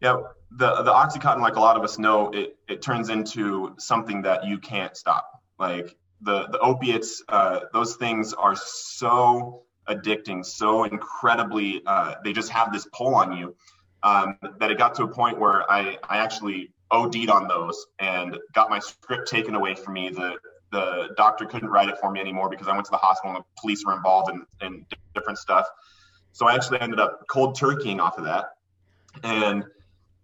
Yeah, 0.00 0.22
the 0.50 0.82
the 0.82 0.92
oxycontin, 0.92 1.40
like 1.40 1.56
a 1.56 1.60
lot 1.60 1.76
of 1.76 1.82
us 1.82 1.98
know, 1.98 2.30
it 2.30 2.56
it 2.68 2.82
turns 2.82 3.10
into 3.10 3.74
something 3.78 4.22
that 4.22 4.46
you 4.46 4.58
can't 4.58 4.96
stop. 4.96 5.42
Like 5.58 5.96
the 6.22 6.48
the 6.48 6.58
opiates, 6.58 7.22
uh, 7.28 7.60
those 7.72 7.96
things 7.96 8.32
are 8.32 8.56
so 8.56 9.62
addicting, 9.88 10.44
so 10.44 10.84
incredibly, 10.84 11.82
uh, 11.86 12.14
they 12.22 12.32
just 12.32 12.50
have 12.50 12.72
this 12.72 12.86
pull 12.92 13.14
on 13.14 13.36
you 13.36 13.56
um, 14.02 14.36
that 14.58 14.70
it 14.70 14.78
got 14.78 14.94
to 14.96 15.04
a 15.04 15.08
point 15.08 15.38
where 15.38 15.70
I, 15.70 15.98
I 16.08 16.18
actually 16.18 16.72
OD'd 16.90 17.30
on 17.30 17.48
those 17.48 17.86
and 17.98 18.38
got 18.52 18.70
my 18.70 18.78
script 18.78 19.28
taken 19.28 19.54
away 19.54 19.74
from 19.74 19.94
me. 19.94 20.10
The 20.10 20.36
the 20.72 21.08
doctor 21.16 21.46
couldn't 21.46 21.68
write 21.68 21.88
it 21.88 21.98
for 22.00 22.12
me 22.12 22.20
anymore 22.20 22.48
because 22.48 22.68
I 22.68 22.72
went 22.72 22.84
to 22.84 22.92
the 22.92 22.96
hospital 22.96 23.34
and 23.34 23.44
the 23.44 23.60
police 23.60 23.84
were 23.84 23.94
involved 23.94 24.30
in, 24.30 24.46
in 24.60 24.86
different 25.16 25.38
stuff. 25.38 25.66
So 26.30 26.46
I 26.46 26.54
actually 26.54 26.80
ended 26.80 27.00
up 27.00 27.24
cold 27.28 27.58
turkeying 27.58 27.98
off 27.98 28.18
of 28.18 28.24
that. 28.24 28.50
And 29.24 29.64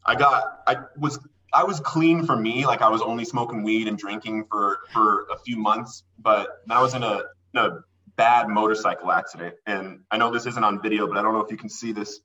I 0.05 0.15
got 0.15 0.61
I 0.67 0.77
was 0.97 1.19
I 1.53 1.65
was 1.65 1.81
clean 1.81 2.27
for 2.27 2.37
me, 2.37 2.67
like 2.67 2.83
I 2.83 2.89
was 2.89 3.03
only 3.03 3.25
smoking 3.25 3.63
weed 3.63 3.89
and 3.89 3.97
drinking 3.97 4.47
for 4.51 4.81
for 4.93 5.27
a 5.33 5.39
few 5.39 5.57
months, 5.57 6.05
but 6.19 6.63
then 6.67 6.77
I 6.77 6.83
was 6.83 6.95
in 6.95 7.03
a, 7.03 7.23
in 7.55 7.61
a 7.61 7.79
bad 8.17 8.49
motorcycle 8.49 9.13
accident. 9.13 9.55
And 9.67 10.01
I 10.11 10.17
know 10.17 10.31
this 10.31 10.47
isn't 10.47 10.65
on 10.65 10.83
video, 10.83 11.07
but 11.07 11.17
I 11.17 11.23
don't 11.23 11.33
know 11.33 11.41
if 11.41 11.51
you 11.51 11.57
can 11.57 11.69
see 11.69 11.93
this 11.93 12.21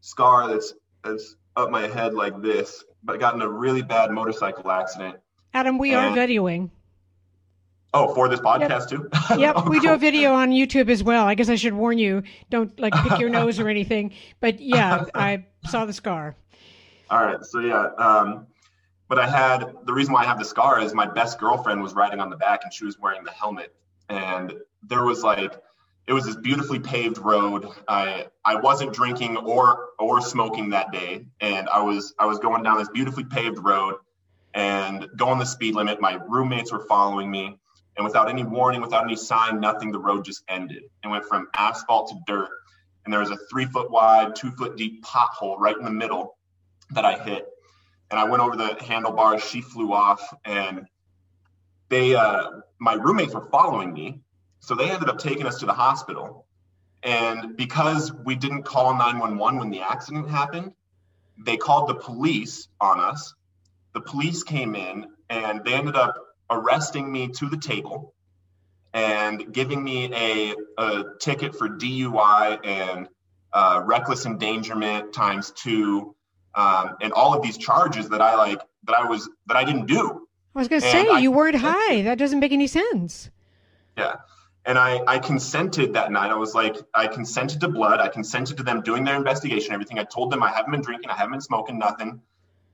scar 0.00 0.48
that's 0.48 0.74
that's 1.04 1.36
up 1.56 1.70
my 1.70 1.86
head 1.86 2.14
like 2.14 2.40
this. 2.40 2.84
But 3.04 3.16
I 3.16 3.18
got 3.18 3.34
in 3.34 3.42
a 3.42 3.48
really 3.48 3.82
bad 3.82 4.10
motorcycle 4.10 4.70
accident. 4.70 5.16
Adam, 5.54 5.78
we 5.78 5.94
and, 5.94 6.16
are 6.16 6.16
videoing. 6.16 6.70
Oh, 7.94 8.14
for 8.14 8.28
this 8.28 8.40
podcast 8.40 8.68
yep. 8.70 8.88
too? 8.88 9.08
Yep, 9.38 9.54
oh, 9.56 9.68
we 9.68 9.76
cool. 9.76 9.88
do 9.88 9.92
a 9.92 9.98
video 9.98 10.32
on 10.32 10.50
YouTube 10.50 10.88
as 10.88 11.02
well. 11.02 11.26
I 11.26 11.34
guess 11.34 11.50
I 11.50 11.56
should 11.56 11.74
warn 11.74 11.98
you, 11.98 12.22
don't 12.48 12.78
like 12.80 12.94
pick 12.94 13.18
your 13.18 13.28
nose 13.38 13.58
or 13.58 13.68
anything. 13.68 14.14
But 14.40 14.60
yeah, 14.60 15.04
I 15.14 15.44
saw 15.68 15.84
the 15.84 15.92
scar. 15.92 16.34
All 17.10 17.22
right, 17.22 17.44
so 17.44 17.60
yeah, 17.60 17.88
um, 17.98 18.46
but 19.12 19.18
I 19.18 19.28
had 19.28 19.74
the 19.84 19.92
reason 19.92 20.14
why 20.14 20.22
I 20.22 20.24
have 20.24 20.38
the 20.38 20.44
scar 20.46 20.80
is 20.80 20.94
my 20.94 21.04
best 21.04 21.38
girlfriend 21.38 21.82
was 21.82 21.92
riding 21.92 22.18
on 22.18 22.30
the 22.30 22.36
back 22.36 22.60
and 22.64 22.72
she 22.72 22.86
was 22.86 22.98
wearing 22.98 23.24
the 23.24 23.30
helmet, 23.30 23.70
and 24.08 24.54
there 24.84 25.04
was 25.04 25.22
like 25.22 25.52
it 26.06 26.14
was 26.14 26.24
this 26.24 26.36
beautifully 26.36 26.78
paved 26.78 27.18
road. 27.18 27.68
I 27.86 28.28
I 28.42 28.54
wasn't 28.54 28.94
drinking 28.94 29.36
or 29.36 29.90
or 29.98 30.22
smoking 30.22 30.70
that 30.70 30.92
day, 30.92 31.26
and 31.42 31.68
I 31.68 31.82
was 31.82 32.14
I 32.18 32.24
was 32.24 32.38
going 32.38 32.62
down 32.62 32.78
this 32.78 32.88
beautifully 32.88 33.24
paved 33.24 33.58
road 33.58 33.96
and 34.54 35.06
going 35.14 35.38
the 35.38 35.44
speed 35.44 35.74
limit. 35.74 36.00
My 36.00 36.18
roommates 36.26 36.72
were 36.72 36.86
following 36.86 37.30
me 37.30 37.58
and 37.98 38.06
without 38.06 38.30
any 38.30 38.44
warning, 38.44 38.80
without 38.80 39.04
any 39.04 39.16
sign, 39.16 39.60
nothing, 39.60 39.92
the 39.92 39.98
road 39.98 40.24
just 40.24 40.42
ended 40.48 40.84
and 41.02 41.12
went 41.12 41.26
from 41.26 41.48
asphalt 41.54 42.08
to 42.08 42.14
dirt. 42.26 42.48
And 43.04 43.12
there 43.12 43.20
was 43.20 43.30
a 43.30 43.36
three 43.50 43.66
foot 43.66 43.90
wide, 43.90 44.34
two 44.34 44.52
foot 44.52 44.78
deep 44.78 45.04
pothole 45.04 45.58
right 45.58 45.76
in 45.76 45.84
the 45.84 45.90
middle 45.90 46.38
that 46.92 47.04
I 47.04 47.18
hit. 47.18 47.46
And 48.12 48.20
I 48.20 48.24
went 48.24 48.42
over 48.42 48.56
the 48.56 48.76
handlebars, 48.84 49.42
she 49.42 49.62
flew 49.62 49.94
off, 49.94 50.22
and 50.44 50.86
they, 51.88 52.14
uh, 52.14 52.50
my 52.78 52.92
roommates 52.92 53.32
were 53.32 53.48
following 53.50 53.94
me. 53.94 54.20
So 54.60 54.74
they 54.74 54.90
ended 54.90 55.08
up 55.08 55.16
taking 55.18 55.46
us 55.46 55.58
to 55.60 55.66
the 55.66 55.72
hospital. 55.72 56.46
And 57.02 57.56
because 57.56 58.12
we 58.12 58.36
didn't 58.36 58.64
call 58.64 58.92
911 58.92 59.58
when 59.58 59.70
the 59.70 59.80
accident 59.80 60.28
happened, 60.28 60.72
they 61.38 61.56
called 61.56 61.88
the 61.88 61.94
police 61.94 62.68
on 62.82 63.00
us. 63.00 63.34
The 63.94 64.02
police 64.02 64.42
came 64.42 64.74
in 64.74 65.06
and 65.30 65.64
they 65.64 65.72
ended 65.72 65.96
up 65.96 66.14
arresting 66.50 67.10
me 67.10 67.28
to 67.28 67.48
the 67.48 67.56
table 67.56 68.14
and 68.92 69.54
giving 69.54 69.82
me 69.82 70.12
a, 70.12 70.54
a 70.76 71.04
ticket 71.18 71.56
for 71.56 71.66
DUI 71.66 72.60
and 72.62 73.08
uh, 73.54 73.80
reckless 73.86 74.26
endangerment 74.26 75.14
times 75.14 75.50
two, 75.52 76.14
um, 76.54 76.96
and 77.00 77.12
all 77.12 77.34
of 77.34 77.42
these 77.42 77.58
charges 77.58 78.08
that 78.10 78.20
I 78.20 78.36
like 78.36 78.60
that 78.84 78.98
I 78.98 79.08
was 79.08 79.28
that 79.46 79.56
I 79.56 79.64
didn't 79.64 79.86
do. 79.86 80.26
I 80.54 80.58
was 80.58 80.68
going 80.68 80.82
to 80.82 80.88
say 80.88 81.08
I, 81.08 81.18
you 81.18 81.30
weren't 81.30 81.56
high. 81.56 82.02
That 82.02 82.18
doesn't 82.18 82.38
make 82.38 82.52
any 82.52 82.66
sense. 82.66 83.30
Yeah. 83.96 84.16
And 84.64 84.78
I, 84.78 85.02
I 85.06 85.18
consented 85.18 85.94
that 85.94 86.12
night. 86.12 86.30
I 86.30 86.36
was 86.36 86.54
like, 86.54 86.76
I 86.94 87.08
consented 87.08 87.60
to 87.60 87.68
blood. 87.68 88.00
I 88.00 88.08
consented 88.08 88.58
to 88.58 88.62
them 88.62 88.82
doing 88.82 89.02
their 89.02 89.16
investigation, 89.16 89.72
everything. 89.72 89.98
I 89.98 90.04
told 90.04 90.30
them 90.30 90.42
I 90.42 90.50
haven't 90.50 90.70
been 90.70 90.82
drinking, 90.82 91.10
I 91.10 91.14
haven't 91.14 91.32
been 91.32 91.40
smoking, 91.40 91.78
nothing. 91.78 92.20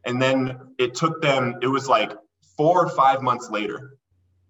And 0.04 0.20
then 0.20 0.74
it 0.78 0.94
took 0.94 1.22
them, 1.22 1.56
it 1.62 1.66
was 1.66 1.88
like 1.88 2.12
four 2.56 2.84
or 2.84 2.88
five 2.90 3.22
months 3.22 3.48
later, 3.48 3.96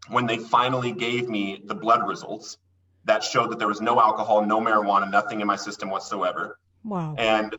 when 0.09 0.27
they 0.27 0.39
finally 0.39 0.93
gave 0.93 1.29
me 1.29 1.63
the 1.65 1.75
blood 1.75 2.09
results 2.09 2.59
that 3.05 3.23
showed 3.23 3.51
that 3.51 3.59
there 3.59 3.69
was 3.69 3.81
no 3.81 4.01
alcohol, 4.01 4.45
no 4.45 4.61
marijuana, 4.61 5.11
nothing 5.11 5.41
in 5.41 5.47
my 5.47 5.57
system 5.57 5.91
whatsoever. 5.91 6.59
Wow. 6.83 7.15
And 7.19 7.55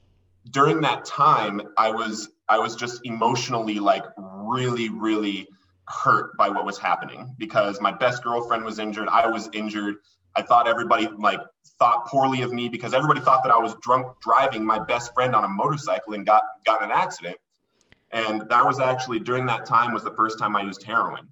during 0.51 0.81
that 0.81 1.05
time, 1.05 1.61
I 1.77 1.91
was 1.91 2.29
I 2.47 2.59
was 2.59 2.75
just 2.75 3.01
emotionally 3.03 3.79
like 3.79 4.05
really, 4.17 4.89
really 4.89 5.47
hurt 5.87 6.37
by 6.37 6.49
what 6.49 6.65
was 6.65 6.77
happening 6.77 7.35
because 7.37 7.81
my 7.81 7.91
best 7.91 8.23
girlfriend 8.23 8.63
was 8.63 8.79
injured. 8.79 9.07
I 9.07 9.27
was 9.27 9.49
injured. 9.53 9.95
I 10.35 10.41
thought 10.41 10.67
everybody 10.67 11.07
like 11.17 11.39
thought 11.79 12.05
poorly 12.07 12.41
of 12.41 12.53
me 12.53 12.69
because 12.69 12.93
everybody 12.93 13.19
thought 13.19 13.43
that 13.43 13.51
I 13.51 13.59
was 13.59 13.75
drunk 13.81 14.07
driving 14.21 14.65
my 14.65 14.79
best 14.79 15.13
friend 15.13 15.35
on 15.35 15.43
a 15.43 15.47
motorcycle 15.47 16.13
and 16.13 16.25
got 16.25 16.43
got 16.65 16.83
an 16.83 16.91
accident. 16.91 17.37
And 18.11 18.41
that 18.49 18.65
was 18.65 18.79
actually 18.79 19.19
during 19.19 19.45
that 19.47 19.65
time 19.65 19.93
was 19.93 20.03
the 20.03 20.13
first 20.15 20.39
time 20.39 20.55
I 20.55 20.63
used 20.63 20.83
heroin 20.83 21.27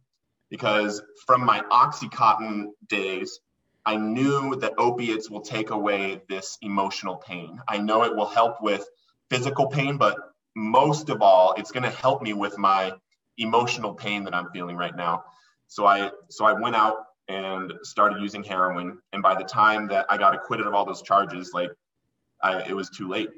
because 0.50 1.01
from 1.25 1.43
my 1.43 1.62
Oxycontin 1.71 2.67
days, 2.88 3.39
I 3.86 3.95
knew 3.95 4.55
that 4.57 4.74
opiates 4.77 5.29
will 5.29 5.41
take 5.41 5.69
away 5.69 6.21
this 6.29 6.57
emotional 6.62 7.15
pain. 7.15 7.59
I 7.67 7.77
know 7.77 8.03
it 8.03 8.15
will 8.15 8.27
help 8.27 8.62
with 8.62 8.88
physical 9.29 9.67
pain, 9.67 9.98
but 9.98 10.17
most 10.55 11.10
of 11.10 11.22
all, 11.22 11.53
it's 11.57 11.72
going 11.72 11.84
to 11.84 11.89
help 11.89 12.22
me 12.22 12.34
with 12.34 12.57
my 12.57 12.93
emotional 13.38 13.93
pain 13.93 14.24
that 14.24 14.34
I'm 14.34 14.50
feeling 14.51 14.75
right 14.75 14.96
now. 14.96 15.24
So 15.67 15.86
I 15.86 16.12
so 16.29 16.46
I 16.46 16.53
went 16.53 16.75
out 16.75 16.98
and 17.27 17.74
started 17.84 18.22
using 18.22 18.43
heroin, 18.43 19.00
and 19.12 19.22
by 19.22 19.36
the 19.36 19.43
time 19.43 19.88
that 19.88 20.05
I 20.10 20.17
got 20.17 20.34
acquitted 20.34 20.65
of 20.65 20.74
all 20.74 20.86
those 20.86 21.01
charges, 21.01 21.51
like 21.53 21.72
I, 22.41 22.62
it 22.62 22.75
was 22.75 22.89
too 22.89 23.07
late. 23.07 23.29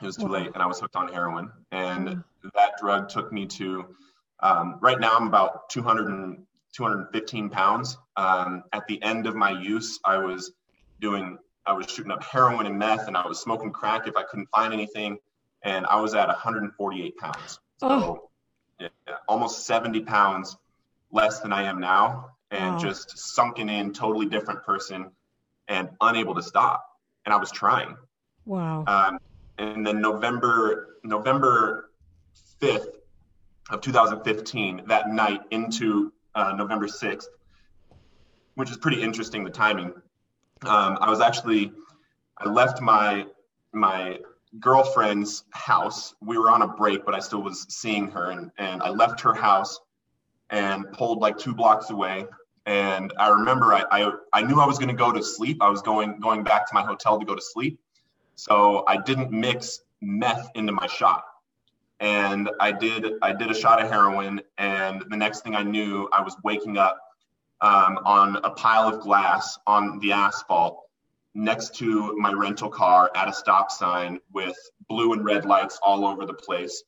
It 0.00 0.06
was 0.06 0.16
too 0.16 0.28
late, 0.28 0.50
and 0.54 0.62
I 0.62 0.66
was 0.66 0.80
hooked 0.80 0.96
on 0.96 1.08
heroin. 1.08 1.50
And 1.70 2.08
mm. 2.08 2.24
that 2.54 2.72
drug 2.80 3.08
took 3.08 3.32
me 3.32 3.46
to 3.46 3.94
um, 4.40 4.78
right 4.80 4.98
now. 4.98 5.16
I'm 5.16 5.28
about 5.28 5.68
200 5.68 6.08
and 6.08 6.44
215 6.72 7.50
pounds. 7.50 7.98
Um, 8.16 8.64
at 8.72 8.86
the 8.88 9.00
end 9.02 9.26
of 9.26 9.36
my 9.36 9.50
use, 9.50 10.00
I 10.04 10.18
was 10.18 10.52
doing, 11.00 11.38
I 11.64 11.72
was 11.72 11.86
shooting 11.90 12.10
up 12.10 12.22
heroin 12.22 12.66
and 12.66 12.78
meth, 12.78 13.08
and 13.08 13.16
I 13.16 13.26
was 13.26 13.40
smoking 13.40 13.70
crack 13.70 14.06
if 14.08 14.16
I 14.16 14.22
couldn't 14.24 14.48
find 14.54 14.72
anything. 14.72 15.18
And 15.62 15.86
I 15.86 16.00
was 16.00 16.14
at 16.14 16.26
148 16.26 17.16
pounds. 17.16 17.60
So, 17.78 17.88
oh. 17.88 18.30
yeah, 18.80 18.88
almost 19.28 19.64
70 19.66 20.00
pounds 20.00 20.56
less 21.12 21.40
than 21.40 21.52
I 21.52 21.64
am 21.64 21.78
now, 21.78 22.30
and 22.50 22.74
wow. 22.74 22.78
just 22.78 23.16
sunken 23.16 23.68
in, 23.68 23.92
totally 23.92 24.26
different 24.26 24.64
person, 24.64 25.10
and 25.68 25.90
unable 26.00 26.34
to 26.34 26.42
stop. 26.42 26.84
And 27.24 27.32
I 27.32 27.36
was 27.36 27.52
trying. 27.52 27.96
Wow. 28.44 28.84
Um, 28.86 29.18
and 29.58 29.86
then 29.86 30.00
November 30.00 30.98
November 31.04 31.90
5th 32.60 32.86
of 33.70 33.80
2015, 33.80 34.82
that 34.86 35.08
night 35.08 35.40
into 35.50 36.12
uh, 36.34 36.52
November 36.56 36.86
6th, 36.86 37.26
which 38.54 38.70
is 38.70 38.76
pretty 38.76 39.02
interesting, 39.02 39.44
the 39.44 39.50
timing. 39.50 39.92
Um, 40.64 40.98
I 41.00 41.10
was 41.10 41.20
actually, 41.20 41.72
I 42.38 42.48
left 42.48 42.80
my 42.80 43.26
my 43.72 44.18
girlfriend's 44.60 45.44
house. 45.50 46.14
We 46.20 46.38
were 46.38 46.50
on 46.50 46.62
a 46.62 46.68
break, 46.68 47.04
but 47.04 47.14
I 47.14 47.20
still 47.20 47.42
was 47.42 47.66
seeing 47.68 48.10
her, 48.10 48.30
and, 48.30 48.50
and 48.58 48.82
I 48.82 48.90
left 48.90 49.20
her 49.22 49.34
house 49.34 49.80
and 50.50 50.90
pulled 50.92 51.18
like 51.18 51.38
two 51.38 51.54
blocks 51.54 51.90
away. 51.90 52.26
And 52.66 53.12
I 53.18 53.28
remember 53.28 53.72
I, 53.72 53.84
I, 53.90 54.12
I 54.32 54.42
knew 54.42 54.60
I 54.60 54.66
was 54.66 54.78
going 54.78 54.90
to 54.90 54.94
go 54.94 55.10
to 55.10 55.22
sleep. 55.22 55.58
I 55.60 55.70
was 55.70 55.82
going 55.82 56.20
going 56.20 56.44
back 56.44 56.68
to 56.68 56.74
my 56.74 56.82
hotel 56.82 57.18
to 57.18 57.24
go 57.24 57.34
to 57.34 57.42
sleep. 57.42 57.80
So 58.36 58.84
I 58.86 58.98
didn't 58.98 59.32
mix 59.32 59.80
meth 60.00 60.50
into 60.54 60.72
my 60.72 60.86
shot. 60.86 61.24
And 61.98 62.50
I 62.60 62.72
did 62.72 63.14
I 63.22 63.32
did 63.32 63.50
a 63.50 63.54
shot 63.54 63.82
of 63.82 63.88
heroin, 63.88 64.40
and 64.58 65.04
the 65.08 65.16
next 65.16 65.42
thing 65.42 65.54
I 65.54 65.62
knew, 65.62 66.08
I 66.12 66.22
was 66.22 66.36
waking 66.44 66.76
up 66.76 66.98
um, 67.62 67.98
on 68.04 68.36
a 68.44 68.50
pile 68.50 68.88
of 68.88 69.00
glass 69.00 69.58
on 69.66 70.00
the 70.00 70.12
asphalt 70.12 70.82
next 71.34 71.76
to 71.76 72.14
my 72.18 72.32
rental 72.32 72.68
car 72.68 73.10
at 73.14 73.28
a 73.28 73.32
stop 73.32 73.70
sign 73.70 74.18
with 74.32 74.56
blue 74.88 75.12
and 75.12 75.24
red 75.24 75.46
lights 75.46 75.78
all 75.82 76.04
over 76.04 76.26
the 76.26 76.34
place. 76.34 76.82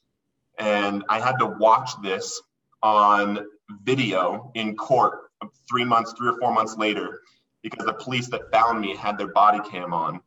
And 0.58 1.04
I 1.08 1.20
had 1.20 1.38
to 1.38 1.46
watch 1.46 1.90
this 2.02 2.42
on 2.82 3.46
video 3.82 4.50
in 4.54 4.76
court 4.76 5.30
three 5.68 5.84
months, 5.84 6.12
three 6.18 6.28
or 6.28 6.38
four 6.38 6.52
months 6.52 6.76
later, 6.76 7.20
because 7.62 7.86
the 7.86 7.94
police 7.94 8.28
that 8.28 8.50
found 8.52 8.80
me 8.80 8.94
had 8.94 9.16
their 9.16 9.32
body 9.32 9.60
cam 9.70 9.94
on 9.94 10.20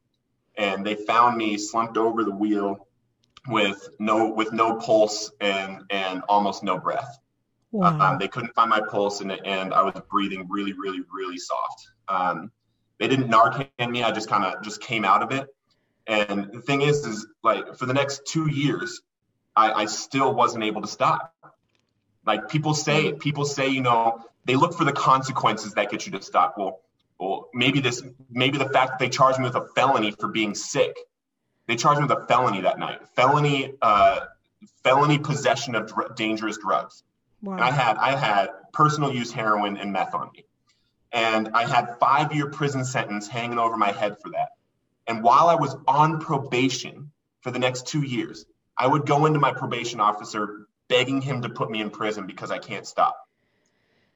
and 0.57 0.85
they 0.85 0.95
found 0.95 1.37
me 1.37 1.57
slumped 1.57 1.97
over 1.97 2.23
the 2.23 2.33
wheel 2.33 2.87
with 3.47 3.89
no 3.99 4.33
with 4.33 4.51
no 4.51 4.75
pulse 4.77 5.31
and 5.39 5.83
and 5.89 6.23
almost 6.27 6.63
no 6.63 6.77
breath. 6.77 7.19
Wow. 7.71 7.99
Um, 7.99 8.17
they 8.17 8.27
couldn't 8.27 8.53
find 8.55 8.69
my 8.69 8.81
pulse 8.81 9.21
and 9.21 9.31
and 9.45 9.73
I 9.73 9.81
was 9.83 9.99
breathing 10.09 10.47
really 10.49 10.73
really 10.73 11.01
really 11.13 11.37
soft. 11.37 11.87
Um, 12.07 12.51
they 12.99 13.07
didn't 13.07 13.29
Narcan 13.29 13.91
me. 13.91 14.03
I 14.03 14.11
just 14.11 14.29
kind 14.29 14.43
of 14.43 14.63
just 14.63 14.81
came 14.81 15.05
out 15.05 15.21
of 15.21 15.31
it. 15.31 15.47
And 16.07 16.51
the 16.53 16.61
thing 16.61 16.81
is, 16.81 17.05
is 17.05 17.27
like 17.43 17.75
for 17.75 17.85
the 17.85 17.93
next 17.93 18.25
two 18.25 18.49
years, 18.49 19.01
I, 19.55 19.71
I 19.73 19.85
still 19.85 20.33
wasn't 20.33 20.63
able 20.63 20.81
to 20.81 20.87
stop. 20.87 21.33
Like 22.25 22.49
people 22.49 22.73
say, 22.73 23.13
people 23.13 23.45
say, 23.45 23.67
you 23.67 23.81
know, 23.81 24.23
they 24.45 24.55
look 24.55 24.73
for 24.73 24.85
the 24.85 24.93
consequences 24.93 25.73
that 25.73 25.89
get 25.91 26.05
you 26.05 26.13
to 26.13 26.21
stop. 26.21 26.55
Well, 26.57 26.81
well, 27.19 27.49
maybe 27.53 27.79
this, 27.79 28.03
maybe 28.29 28.57
the 28.57 28.69
fact 28.69 28.91
that 28.91 28.99
they 28.99 29.09
charged 29.09 29.39
me 29.39 29.45
with 29.45 29.55
a 29.55 29.67
felony 29.75 30.11
for 30.11 30.27
being 30.27 30.55
sick. 30.55 30.95
They 31.67 31.75
charged 31.75 31.99
me 31.99 32.07
with 32.07 32.17
a 32.17 32.25
felony 32.27 32.61
that 32.61 32.79
night, 32.79 32.99
felony, 33.15 33.73
uh, 33.81 34.21
felony 34.83 35.17
possession 35.17 35.75
of 35.75 35.87
dr- 35.87 36.15
dangerous 36.15 36.57
drugs. 36.57 37.03
Wow. 37.41 37.57
I 37.59 37.71
had, 37.71 37.97
I 37.97 38.15
had 38.15 38.49
personal 38.73 39.13
use 39.13 39.31
heroin 39.31 39.77
and 39.77 39.91
meth 39.91 40.13
on 40.13 40.31
me, 40.33 40.45
and 41.11 41.49
I 41.53 41.67
had 41.67 41.99
five 41.99 42.33
year 42.33 42.49
prison 42.49 42.83
sentence 42.83 43.27
hanging 43.27 43.59
over 43.59 43.77
my 43.77 43.91
head 43.91 44.17
for 44.21 44.29
that. 44.31 44.49
And 45.07 45.23
while 45.23 45.47
I 45.47 45.55
was 45.55 45.75
on 45.87 46.19
probation 46.19 47.11
for 47.41 47.51
the 47.51 47.59
next 47.59 47.87
two 47.87 48.01
years, 48.01 48.45
I 48.77 48.87
would 48.87 49.05
go 49.05 49.25
into 49.25 49.39
my 49.39 49.53
probation 49.53 49.99
officer 49.99 50.67
begging 50.87 51.21
him 51.21 51.41
to 51.41 51.49
put 51.49 51.69
me 51.69 51.81
in 51.81 51.89
prison 51.89 52.27
because 52.27 52.51
I 52.51 52.59
can't 52.59 52.85
stop. 52.85 53.15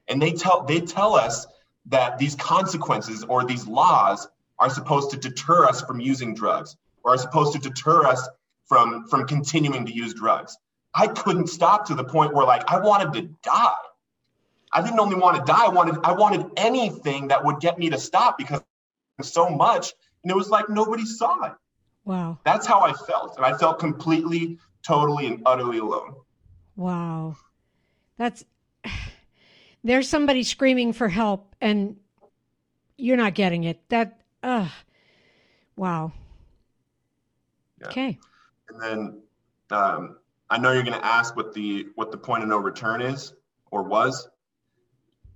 And 0.08 0.20
they 0.20 0.32
tell 0.32 0.64
they 0.64 0.80
tell 0.80 1.14
us 1.14 1.46
that 1.86 2.18
these 2.18 2.34
consequences 2.34 3.24
or 3.24 3.44
these 3.44 3.66
laws 3.66 4.28
are 4.58 4.70
supposed 4.70 5.10
to 5.10 5.16
deter 5.16 5.64
us 5.64 5.82
from 5.82 6.00
using 6.00 6.34
drugs 6.34 6.76
or 7.02 7.14
are 7.14 7.18
supposed 7.18 7.54
to 7.54 7.58
deter 7.58 8.06
us 8.06 8.28
from 8.66 9.08
from 9.08 9.26
continuing 9.26 9.86
to 9.86 9.92
use 9.92 10.14
drugs. 10.14 10.56
I 10.94 11.06
couldn't 11.06 11.48
stop 11.48 11.86
to 11.86 11.94
the 11.94 12.04
point 12.04 12.34
where 12.34 12.46
like 12.46 12.70
I 12.70 12.78
wanted 12.78 13.12
to 13.14 13.22
die. 13.42 13.74
I 14.72 14.82
didn't 14.82 15.00
only 15.00 15.16
want 15.16 15.36
to 15.36 15.44
die, 15.44 15.66
I 15.66 15.68
wanted 15.68 15.96
I 16.04 16.12
wanted 16.12 16.50
anything 16.56 17.28
that 17.28 17.44
would 17.44 17.60
get 17.60 17.78
me 17.78 17.90
to 17.90 17.98
stop 17.98 18.38
because 18.38 18.62
so 19.20 19.48
much 19.48 19.92
and 20.22 20.30
it 20.30 20.36
was 20.36 20.48
like 20.48 20.68
nobody 20.68 21.04
saw 21.04 21.44
it. 21.44 21.52
Wow. 22.04 22.38
That's 22.44 22.66
how 22.66 22.80
I 22.80 22.92
felt. 22.92 23.36
And 23.36 23.46
I 23.46 23.56
felt 23.56 23.78
completely, 23.78 24.58
totally, 24.82 25.26
and 25.26 25.42
utterly 25.46 25.78
alone. 25.78 26.14
Wow. 26.76 27.36
That's 28.16 28.44
there's 29.84 30.08
somebody 30.08 30.42
screaming 30.42 30.92
for 30.92 31.08
help 31.08 31.54
and 31.60 31.96
you're 32.96 33.16
not 33.16 33.34
getting 33.34 33.64
it. 33.64 33.80
That 33.88 34.20
uh 34.42 34.68
wow. 35.76 36.12
Yeah. 37.80 37.86
Okay. 37.88 38.18
And 38.68 38.82
then 38.82 39.22
um, 39.70 40.16
I 40.52 40.58
know 40.58 40.70
you're 40.72 40.82
going 40.82 41.00
to 41.00 41.04
ask 41.04 41.34
what 41.34 41.54
the 41.54 41.86
what 41.94 42.10
the 42.10 42.18
point 42.18 42.42
of 42.42 42.50
no 42.50 42.58
return 42.58 43.00
is 43.00 43.32
or 43.70 43.84
was. 43.84 44.28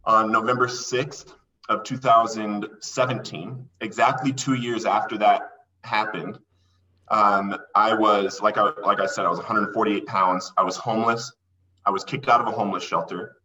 On 0.04 0.30
November 0.30 0.66
6th 0.66 1.32
of 1.70 1.84
2017, 1.84 3.68
exactly 3.80 4.32
two 4.34 4.52
years 4.52 4.84
after 4.84 5.16
that 5.16 5.52
happened, 5.84 6.38
um, 7.08 7.56
I 7.74 7.94
was 7.94 8.42
like 8.42 8.58
I 8.58 8.70
like 8.84 9.00
I 9.00 9.06
said, 9.06 9.24
I 9.24 9.30
was 9.30 9.38
148 9.38 10.04
pounds. 10.04 10.52
I 10.54 10.64
was 10.64 10.76
homeless. 10.76 11.32
I 11.86 11.90
was 11.90 12.04
kicked 12.04 12.28
out 12.28 12.42
of 12.42 12.46
a 12.46 12.50
homeless 12.50 12.84
shelter. 12.84 13.36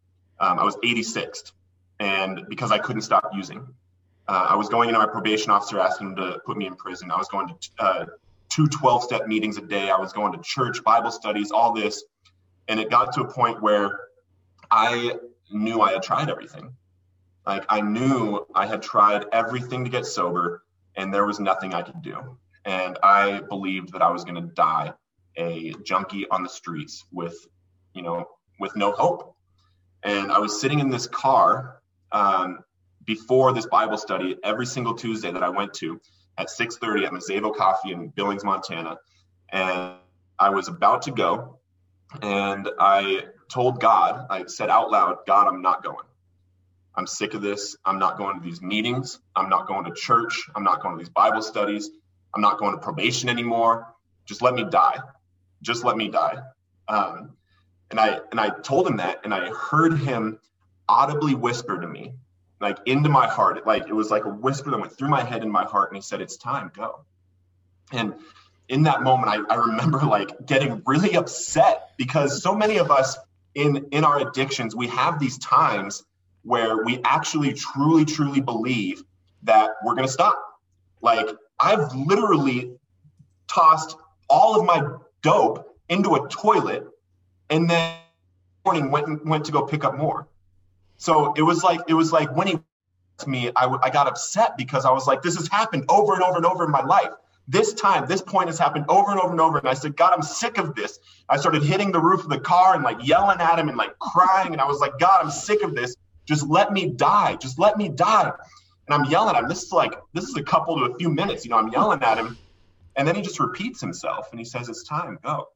Um, 0.42 0.60
I 0.60 0.66
was 0.66 0.76
86th, 0.84 1.54
and 2.02 2.44
because 2.50 2.74
I 2.74 2.80
couldn't 2.80 3.04
stop 3.04 3.30
using, 3.34 3.66
uh, 4.28 4.48
I 4.50 4.58
was 4.58 4.68
going 4.68 4.90
into 4.90 5.00
my 5.00 5.08
probation 5.08 5.52
officer 5.52 5.80
asking 5.80 6.08
him 6.08 6.16
to 6.18 6.42
put 6.46 6.58
me 6.58 6.68
in 6.68 6.76
prison. 6.76 7.12
I 7.12 7.18
was 7.18 7.30
going 7.30 7.48
to 7.48 7.56
uh, 7.80 8.06
two 8.52 8.68
12 8.68 9.04
step 9.04 9.28
meetings 9.28 9.58
a 9.58 9.62
day. 9.62 9.90
I 9.90 9.98
was 9.98 10.14
going 10.14 10.34
to 10.34 10.40
church, 10.44 10.84
Bible 10.84 11.12
studies, 11.12 11.52
all 11.52 11.74
this. 11.74 12.04
And 12.68 12.80
it 12.80 12.90
got 12.90 13.14
to 13.14 13.22
a 13.22 13.28
point 13.32 13.62
where 13.62 14.00
I 14.70 15.16
knew 15.52 15.82
I 15.82 15.94
had 15.94 16.04
tried 16.04 16.30
everything. 16.30 16.76
Like 17.46 17.66
I 17.70 17.82
knew 17.82 18.46
I 18.54 18.68
had 18.68 18.82
tried 18.82 19.26
everything 19.32 19.84
to 19.86 19.90
get 19.90 20.06
sober 20.06 20.64
and 20.96 21.14
there 21.14 21.26
was 21.26 21.40
nothing 21.40 21.74
I 21.74 21.82
could 21.82 22.02
do. 22.02 22.38
And 22.66 23.00
I 23.02 23.42
believed 23.42 23.94
that 23.94 24.02
I 24.02 24.12
was 24.12 24.24
going 24.24 24.36
to 24.36 24.54
die 24.54 24.94
a 25.38 25.74
junkie 25.84 26.28
on 26.30 26.44
the 26.44 26.50
streets 26.50 27.06
with, 27.12 27.36
you 27.94 28.02
know, 28.02 28.26
with 28.60 28.76
no 28.76 28.92
hope. 28.92 29.36
And 30.04 30.32
I 30.32 30.40
was 30.40 30.60
sitting 30.60 30.80
in 30.80 30.90
this 30.90 31.08
car 31.08 31.82
um, 32.12 32.60
before 33.06 33.54
this 33.54 33.66
Bible 33.66 33.98
study 33.98 34.36
every 34.44 34.66
single 34.66 34.94
Tuesday 34.94 35.32
that 35.32 35.42
I 35.42 35.50
went 35.50 35.74
to 35.76 36.00
at 36.42 36.50
6:30 36.50 37.06
at 37.06 37.12
Mazevo 37.12 37.56
Coffee 37.56 37.92
in 37.92 38.10
Billings, 38.10 38.44
Montana. 38.44 38.98
And 39.50 39.94
I 40.40 40.50
was 40.50 40.68
about 40.68 41.04
to 41.04 41.12
go, 41.12 41.60
and 42.22 42.68
I 42.80 43.26
told 43.50 43.80
God, 43.80 44.26
I 44.30 44.46
said 44.48 44.70
out 44.70 44.90
loud, 44.90 45.20
God, 45.28 45.48
I'm 45.48 45.62
not 45.62 45.84
going. 45.84 46.08
I'm 46.96 47.06
sick 47.06 47.36
of 47.36 47.42
this. 47.42 47.78
I'm 47.86 48.00
not 48.00 48.18
going 48.18 48.40
to 48.40 48.44
these 48.44 48.62
meetings. 48.62 49.20
I'm 49.36 49.50
not 49.50 49.68
going 49.68 49.86
to 49.86 49.94
church. 49.94 50.50
I'm 50.56 50.64
not 50.64 50.82
going 50.82 50.98
to 50.98 51.00
these 51.00 51.10
Bible 51.10 51.42
studies. 51.42 51.90
I'm 52.36 52.42
not 52.42 52.58
going 52.58 52.74
to 52.74 52.80
probation 52.80 53.30
anymore. 53.30 53.94
Just 54.26 54.42
let 54.42 54.54
me 54.54 54.66
die. 54.66 54.98
Just 55.62 55.86
let 55.86 55.96
me 55.96 56.10
die. 56.10 56.40
Um, 56.88 57.38
and 57.92 58.00
I 58.00 58.20
and 58.32 58.40
I 58.40 58.50
told 58.50 58.88
him 58.88 58.98
that, 58.98 59.20
and 59.24 59.34
I 59.34 59.52
heard 59.52 60.00
him 60.00 60.40
audibly 60.90 61.36
whisper 61.36 61.80
to 61.80 61.88
me, 61.88 62.14
like 62.62 62.78
into 62.86 63.10
my 63.10 63.28
heart. 63.28 63.66
Like 63.66 63.88
it 63.88 63.94
was 63.94 64.12
like 64.12 64.26
a 64.26 64.30
whisper 64.30 64.72
that 64.72 64.80
went 64.80 64.96
through 64.96 65.10
my 65.10 65.24
head 65.24 65.42
and 65.42 65.52
my 65.52 65.66
heart, 65.66 65.90
and 65.90 65.98
he 65.98 66.02
said, 66.02 66.22
"It's 66.22 66.38
time, 66.38 66.72
go." 66.74 67.06
And 67.92 68.14
in 68.70 68.84
that 68.84 69.04
moment, 69.04 69.30
I, 69.30 69.54
I 69.54 69.58
remember 69.58 70.00
like 70.00 70.46
getting 70.46 70.82
really 70.86 71.18
upset 71.18 71.92
because 71.98 72.42
so 72.42 72.56
many 72.56 72.78
of 72.78 72.92
us 72.92 73.18
in 73.56 73.88
in 73.92 74.06
our 74.06 74.28
addictions, 74.28 74.76
we 74.76 74.88
have 74.88 75.20
these 75.20 75.38
times 75.40 76.04
where 76.44 76.84
we 76.84 77.00
actually 77.04 77.54
truly 77.54 78.06
truly 78.06 78.42
believe 78.42 79.04
that 79.44 79.72
we're 79.84 79.96
to 80.08 80.14
stop. 80.14 80.42
Like 81.02 81.28
I've 81.60 81.94
literally 81.96 82.78
tossed 83.48 83.98
all 84.30 84.60
of 84.60 84.66
my 84.66 84.98
dope 85.22 85.76
into 85.90 86.16
a 86.16 86.28
toilet 86.30 86.88
and 87.50 87.70
then 87.70 87.98
morning 88.66 88.92
went 88.92 89.26
went 89.26 89.46
to 89.46 89.52
go 89.52 89.64
pick 89.66 89.84
up 89.84 89.98
more. 89.98 90.28
So 91.02 91.34
it 91.34 91.42
was 91.42 91.64
like 91.64 91.80
it 91.88 91.96
was 91.96 92.12
like 92.12 92.36
when 92.36 92.46
he 92.46 92.60
me, 93.26 93.52
I, 93.56 93.66
I 93.82 93.90
got 93.90 94.08
upset 94.08 94.56
because 94.56 94.86
I 94.86 94.92
was 94.92 95.08
like, 95.08 95.24
this 95.24 95.36
has 95.36 95.48
happened 95.48 95.86
over 95.90 96.14
and 96.14 96.22
over 96.22 96.38
and 96.38 96.46
over 96.46 96.64
in 96.64 96.72
my 96.72 96.84
life. 96.84 97.10
This 97.48 97.74
time, 97.74 98.06
this 98.08 98.22
point 98.22 98.50
has 98.50 98.60
happened 98.60 98.86
over 98.88 99.10
and 99.10 99.20
over 99.20 99.32
and 99.32 99.42
over. 99.42 99.58
And 99.58 99.68
I 99.68 99.74
said, 99.74 99.98
God, 99.98 100.14
I'm 100.16 100.22
sick 100.22 100.60
of 100.60 100.76
this. 100.76 101.00
I 101.28 101.38
started 101.38 101.64
hitting 101.64 101.92
the 101.92 102.00
roof 102.00 102.24
of 102.24 102.30
the 102.30 102.40
car 102.40 102.76
and 102.76 102.84
like 102.84 102.98
yelling 103.02 103.40
at 103.40 103.58
him 103.58 103.68
and 103.68 103.78
like 103.78 103.98
crying. 103.98 104.54
And 104.54 104.62
I 104.62 104.66
was 104.66 104.80
like, 104.80 105.00
God, 105.00 105.24
I'm 105.24 105.32
sick 105.32 105.64
of 105.64 105.74
this. 105.74 105.96
Just 106.26 106.48
let 106.48 106.72
me 106.72 106.92
die. 106.92 107.36
Just 107.36 107.58
let 107.58 107.78
me 107.78 107.90
die. 107.90 108.32
And 108.88 108.94
I'm 108.94 109.10
yelling 109.10 109.36
at 109.36 109.42
him. 109.42 109.50
This 109.50 109.64
is 109.64 109.72
like, 109.72 109.94
this 110.14 110.26
is 110.26 110.36
a 110.36 110.44
couple 110.44 110.78
to 110.78 110.94
a 110.94 110.98
few 110.98 111.10
minutes. 111.10 111.46
You 111.46 111.52
know, 111.52 111.58
I'm 111.58 111.70
yelling 111.70 112.04
at 112.04 112.18
him. 112.18 112.38
And 112.96 113.08
then 113.08 113.16
he 113.16 113.22
just 113.22 113.40
repeats 113.40 113.82
himself 113.82 114.28
and 114.32 114.40
he 114.40 114.46
says, 114.46 114.70
It's 114.70 114.84
time, 114.84 115.18
go. 115.24 115.48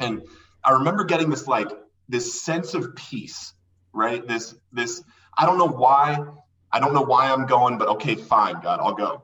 And 0.00 0.22
I 0.64 0.72
remember 0.72 1.04
getting 1.04 1.28
this 1.28 1.46
like 1.46 1.68
this 2.08 2.42
sense 2.42 2.74
of 2.74 2.94
peace, 2.94 3.54
right? 3.92 4.26
This 4.26 4.54
this 4.72 5.02
I 5.36 5.46
don't 5.46 5.58
know 5.58 5.68
why 5.68 6.24
I 6.72 6.80
don't 6.80 6.94
know 6.94 7.02
why 7.02 7.30
I'm 7.30 7.46
going, 7.46 7.78
but 7.78 7.88
okay, 7.88 8.14
fine, 8.14 8.60
God, 8.62 8.80
I'll 8.82 8.94
go. 8.94 9.22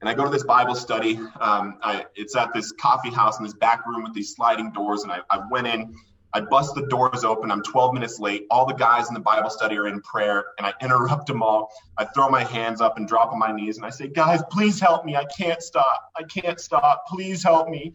And 0.00 0.08
I 0.08 0.14
go 0.14 0.24
to 0.24 0.30
this 0.30 0.44
Bible 0.44 0.74
study. 0.74 1.16
Um, 1.40 1.78
I, 1.82 2.06
it's 2.14 2.36
at 2.36 2.52
this 2.54 2.72
coffee 2.72 3.10
house 3.10 3.38
in 3.38 3.44
this 3.44 3.54
back 3.54 3.86
room 3.86 4.02
with 4.02 4.14
these 4.14 4.34
sliding 4.34 4.72
doors, 4.72 5.02
and 5.02 5.12
I, 5.12 5.18
I 5.30 5.40
went 5.50 5.66
in. 5.66 5.94
I 6.32 6.40
bust 6.40 6.74
the 6.74 6.86
doors 6.86 7.24
open. 7.24 7.50
I'm 7.50 7.62
12 7.62 7.92
minutes 7.92 8.20
late. 8.20 8.46
All 8.50 8.64
the 8.64 8.74
guys 8.74 9.08
in 9.08 9.14
the 9.14 9.20
Bible 9.20 9.50
study 9.50 9.76
are 9.76 9.88
in 9.88 10.00
prayer, 10.00 10.44
and 10.58 10.66
I 10.66 10.72
interrupt 10.80 11.26
them 11.26 11.42
all. 11.42 11.70
I 11.98 12.04
throw 12.04 12.28
my 12.28 12.44
hands 12.44 12.80
up 12.80 12.98
and 12.98 13.08
drop 13.08 13.32
on 13.32 13.38
my 13.38 13.52
knees, 13.52 13.76
and 13.78 13.84
I 13.84 13.90
say, 13.90 14.08
Guys, 14.08 14.40
please 14.50 14.80
help 14.80 15.04
me. 15.04 15.16
I 15.16 15.24
can't 15.36 15.62
stop. 15.62 16.10
I 16.16 16.22
can't 16.22 16.60
stop. 16.60 17.04
Please 17.08 17.42
help 17.42 17.68
me. 17.68 17.94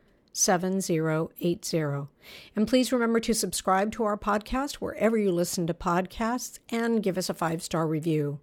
7080. 0.33 2.07
And 2.55 2.67
please 2.67 2.91
remember 2.91 3.19
to 3.19 3.33
subscribe 3.33 3.91
to 3.93 4.03
our 4.03 4.17
podcast 4.17 4.75
wherever 4.75 5.17
you 5.17 5.31
listen 5.31 5.67
to 5.67 5.73
podcasts 5.73 6.59
and 6.69 7.03
give 7.03 7.17
us 7.17 7.29
a 7.29 7.33
five 7.33 7.61
star 7.61 7.87
review. 7.87 8.39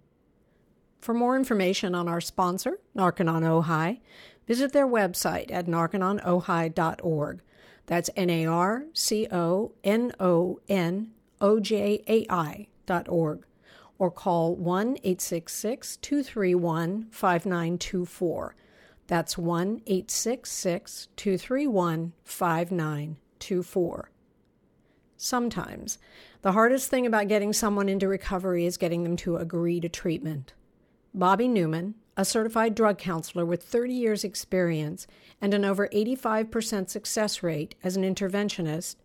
For 0.99 1.13
more 1.13 1.35
information 1.35 1.95
on 1.95 2.07
our 2.07 2.21
sponsor, 2.21 2.79
Narconon 2.95 3.43
Ojai, 3.43 3.99
visit 4.47 4.73
their 4.73 4.87
website 4.87 5.51
at 5.51 5.65
narcononojai.org. 5.65 7.41
That's 7.85 8.09
N 8.15 8.29
A 8.29 8.45
R 8.45 8.85
C 8.93 9.27
O 9.31 9.71
N 9.83 10.11
O 10.19 10.59
N 10.67 11.11
O 11.41 11.59
J 11.59 12.03
A 12.07 12.25
I 12.29 12.67
dot 12.85 13.07
org. 13.09 13.45
Or 13.97 14.11
call 14.11 14.55
1 14.55 14.97
866 15.03 15.97
231 15.97 17.07
5924. 17.11 18.55
That's 19.09 19.37
1 19.39 19.81
866 19.87 21.07
231 21.15 22.13
5924. 22.23 24.11
Sometimes, 25.17 25.97
the 26.43 26.51
hardest 26.51 26.91
thing 26.91 27.07
about 27.07 27.27
getting 27.27 27.51
someone 27.51 27.89
into 27.89 28.07
recovery 28.07 28.67
is 28.67 28.77
getting 28.77 29.03
them 29.03 29.17
to 29.17 29.37
agree 29.37 29.79
to 29.79 29.89
treatment. 29.89 30.53
Bobby 31.11 31.47
Newman, 31.47 31.95
a 32.15 32.23
certified 32.23 32.75
drug 32.75 32.99
counselor 32.99 33.47
with 33.47 33.63
30 33.63 33.95
years' 33.95 34.23
experience 34.23 35.07
and 35.41 35.55
an 35.55 35.65
over 35.65 35.87
85% 35.87 36.87
success 36.87 37.41
rate 37.41 37.73
as 37.83 37.97
an 37.97 38.03
interventionist, 38.03 38.97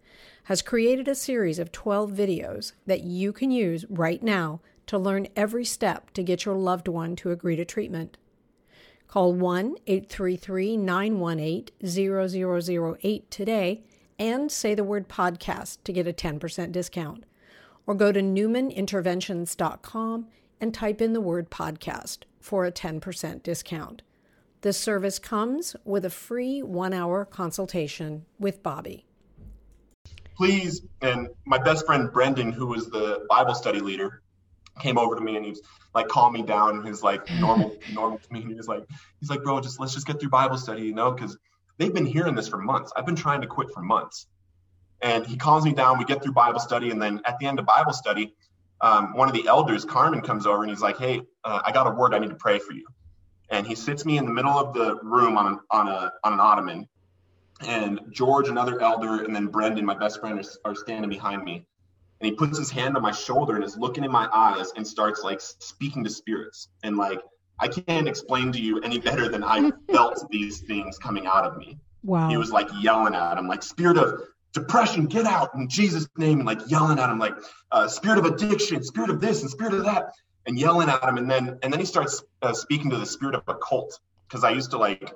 has 0.44 0.60
created 0.60 1.08
a 1.08 1.14
series 1.14 1.58
of 1.58 1.72
12 1.72 2.10
videos 2.10 2.72
that 2.84 3.04
you 3.04 3.32
can 3.32 3.50
use 3.50 3.86
right 3.88 4.22
now 4.22 4.60
to 4.84 4.98
learn 4.98 5.28
every 5.34 5.64
step 5.64 6.10
to 6.10 6.22
get 6.22 6.44
your 6.44 6.56
loved 6.56 6.88
one 6.88 7.16
to 7.16 7.30
agree 7.30 7.56
to 7.56 7.64
treatment. 7.64 8.18
Call 9.08 9.32
1 9.32 9.76
833 9.86 10.76
918 10.76 11.68
0008 11.86 13.30
today 13.30 13.82
and 14.18 14.50
say 14.50 14.74
the 14.74 14.84
word 14.84 15.08
podcast 15.08 15.78
to 15.84 15.92
get 15.92 16.06
a 16.06 16.12
10% 16.12 16.72
discount. 16.72 17.24
Or 17.86 17.94
go 17.94 18.12
to 18.12 18.20
newmaninterventions.com 18.20 20.26
and 20.60 20.74
type 20.74 21.00
in 21.00 21.12
the 21.12 21.20
word 21.20 21.50
podcast 21.50 22.20
for 22.40 22.64
a 22.64 22.72
10% 22.72 23.42
discount. 23.42 24.02
This 24.62 24.78
service 24.78 25.18
comes 25.18 25.76
with 25.84 26.06
a 26.06 26.10
free 26.10 26.62
one 26.62 26.94
hour 26.94 27.26
consultation 27.26 28.24
with 28.38 28.62
Bobby. 28.62 29.04
Please, 30.36 30.82
and 31.02 31.28
my 31.44 31.58
best 31.58 31.86
friend 31.86 32.10
Brendan, 32.10 32.50
who 32.50 32.66
was 32.66 32.88
the 32.88 33.26
Bible 33.28 33.54
study 33.54 33.80
leader, 33.80 34.22
came 34.80 34.98
over 34.98 35.14
to 35.14 35.20
me 35.20 35.36
and 35.36 35.44
he 35.44 35.50
was 35.50 35.62
like 35.94 36.08
calm 36.08 36.32
me 36.32 36.42
down. 36.42 36.76
And 36.76 36.86
he's 36.86 37.02
like 37.02 37.28
normal, 37.30 37.76
normal 37.92 38.18
to 38.18 38.32
me. 38.32 38.40
And 38.40 38.50
he 38.50 38.54
was 38.54 38.68
like, 38.68 38.84
he's 39.20 39.30
like, 39.30 39.42
bro, 39.42 39.60
just 39.60 39.80
let's 39.80 39.94
just 39.94 40.06
get 40.06 40.20
through 40.20 40.30
Bible 40.30 40.58
study, 40.58 40.82
you 40.82 40.94
know, 40.94 41.12
because 41.12 41.36
they've 41.78 41.94
been 41.94 42.06
hearing 42.06 42.34
this 42.34 42.48
for 42.48 42.58
months. 42.58 42.92
I've 42.96 43.06
been 43.06 43.16
trying 43.16 43.40
to 43.42 43.46
quit 43.46 43.70
for 43.72 43.82
months. 43.82 44.26
And 45.00 45.26
he 45.26 45.36
calms 45.36 45.64
me 45.64 45.72
down. 45.72 45.98
We 45.98 46.04
get 46.04 46.22
through 46.22 46.32
Bible 46.32 46.60
study, 46.60 46.90
and 46.90 47.02
then 47.02 47.20
at 47.26 47.38
the 47.38 47.46
end 47.46 47.58
of 47.58 47.66
Bible 47.66 47.92
study, 47.92 48.34
um, 48.80 49.14
one 49.14 49.28
of 49.28 49.34
the 49.34 49.46
elders, 49.46 49.84
Carmen, 49.84 50.22
comes 50.22 50.46
over 50.46 50.62
and 50.62 50.70
he's 50.70 50.80
like, 50.80 50.96
"Hey, 50.96 51.20
uh, 51.44 51.60
I 51.62 51.72
got 51.72 51.86
a 51.86 51.90
word. 51.90 52.14
I 52.14 52.18
need 52.18 52.30
to 52.30 52.36
pray 52.36 52.58
for 52.58 52.72
you." 52.72 52.86
And 53.50 53.66
he 53.66 53.74
sits 53.74 54.06
me 54.06 54.16
in 54.16 54.24
the 54.24 54.32
middle 54.32 54.52
of 54.52 54.72
the 54.72 54.96
room 55.02 55.36
on 55.36 55.46
an, 55.46 55.60
on 55.70 55.88
a 55.88 56.12
on 56.22 56.32
an 56.32 56.40
ottoman, 56.40 56.88
and 57.60 58.00
George, 58.10 58.48
another 58.48 58.80
elder, 58.80 59.24
and 59.24 59.34
then 59.34 59.48
Brendan, 59.48 59.84
my 59.84 59.94
best 59.94 60.20
friend, 60.20 60.38
are, 60.38 60.70
are 60.70 60.74
standing 60.74 61.10
behind 61.10 61.44
me 61.44 61.66
and 62.24 62.32
he 62.32 62.36
puts 62.38 62.56
his 62.56 62.70
hand 62.70 62.96
on 62.96 63.02
my 63.02 63.12
shoulder 63.12 63.54
and 63.54 63.62
is 63.62 63.76
looking 63.76 64.02
in 64.02 64.10
my 64.10 64.26
eyes 64.32 64.72
and 64.76 64.86
starts 64.86 65.22
like 65.22 65.42
speaking 65.42 66.02
to 66.04 66.08
spirits. 66.10 66.68
And 66.82 66.96
like 66.96 67.20
i 67.60 67.68
can't 67.68 68.08
explain 68.08 68.50
to 68.50 68.60
you 68.60 68.80
any 68.80 68.98
better 68.98 69.28
than 69.28 69.44
i 69.44 69.70
felt 69.92 70.28
these 70.30 70.62
things 70.62 70.98
coming 70.98 71.26
out 71.26 71.44
of 71.44 71.58
me. 71.58 71.78
Wow. 72.02 72.30
He 72.30 72.38
was 72.38 72.50
like 72.50 72.68
yelling 72.80 73.14
at 73.14 73.36
him 73.36 73.46
like 73.46 73.62
spirit 73.62 73.98
of 73.98 74.22
depression 74.54 75.06
get 75.06 75.26
out 75.26 75.50
in 75.54 75.68
jesus 75.68 76.08
name 76.16 76.38
and 76.38 76.46
like 76.46 76.60
yelling 76.68 76.98
at 76.98 77.10
him 77.10 77.18
like 77.18 77.34
uh, 77.72 77.88
spirit 77.88 78.18
of 78.18 78.24
addiction 78.24 78.82
spirit 78.82 79.10
of 79.10 79.20
this 79.20 79.42
and 79.42 79.50
spirit 79.50 79.74
of 79.74 79.84
that 79.84 80.12
and 80.46 80.58
yelling 80.58 80.88
at 80.88 81.02
him. 81.02 81.18
And 81.18 81.30
then 81.30 81.58
and 81.62 81.70
then 81.72 81.80
he 81.80 81.86
starts 81.86 82.24
uh, 82.40 82.54
speaking 82.54 82.88
to 82.90 82.96
the 82.96 83.06
spirit 83.06 83.34
of 83.34 83.42
a 83.48 83.54
cult 83.54 84.00
because 84.26 84.44
i 84.44 84.50
used 84.50 84.70
to 84.70 84.78
like 84.78 85.12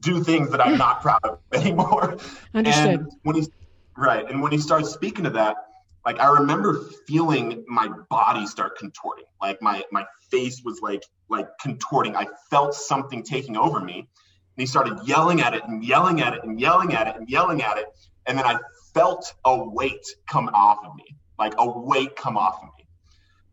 do 0.00 0.24
things 0.24 0.48
that 0.50 0.64
i'm 0.64 0.78
not 0.86 1.02
proud 1.02 1.20
of 1.24 1.38
anymore. 1.52 2.16
Understood. 2.54 3.00
and 3.00 3.12
when 3.24 3.36
he 3.36 3.46
Right. 3.96 4.28
And 4.28 4.42
when 4.42 4.52
he 4.52 4.58
starts 4.58 4.90
speaking 4.90 5.24
to 5.24 5.30
that, 5.30 5.56
like 6.04 6.18
I 6.18 6.40
remember 6.40 6.80
feeling 7.06 7.64
my 7.68 7.88
body 8.10 8.46
start 8.46 8.76
contorting. 8.78 9.24
Like 9.40 9.62
my 9.62 9.84
my 9.92 10.04
face 10.30 10.62
was 10.64 10.80
like 10.80 11.02
like 11.28 11.48
contorting. 11.60 12.16
I 12.16 12.26
felt 12.50 12.74
something 12.74 13.22
taking 13.22 13.56
over 13.56 13.80
me. 13.80 13.98
And 13.98 14.60
he 14.60 14.66
started 14.66 15.00
yelling 15.04 15.40
at 15.40 15.54
it 15.54 15.62
and 15.64 15.84
yelling 15.84 16.20
at 16.20 16.34
it 16.34 16.44
and 16.44 16.60
yelling 16.60 16.92
at 16.92 17.08
it 17.08 17.16
and 17.16 17.28
yelling 17.28 17.62
at 17.62 17.78
it. 17.78 17.86
And 18.26 18.36
then 18.36 18.44
I 18.44 18.58
felt 18.94 19.32
a 19.44 19.68
weight 19.68 20.06
come 20.28 20.50
off 20.52 20.84
of 20.84 20.94
me, 20.94 21.16
like 21.38 21.54
a 21.58 21.68
weight 21.68 22.16
come 22.16 22.36
off 22.36 22.62
of 22.62 22.68
me. 22.76 22.86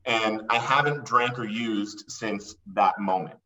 And 0.05 0.43
I 0.49 0.57
haven't 0.57 1.05
drank 1.05 1.39
or 1.39 1.45
used 1.47 2.05
since 2.07 2.55
that 2.73 2.99
moment. 2.99 3.37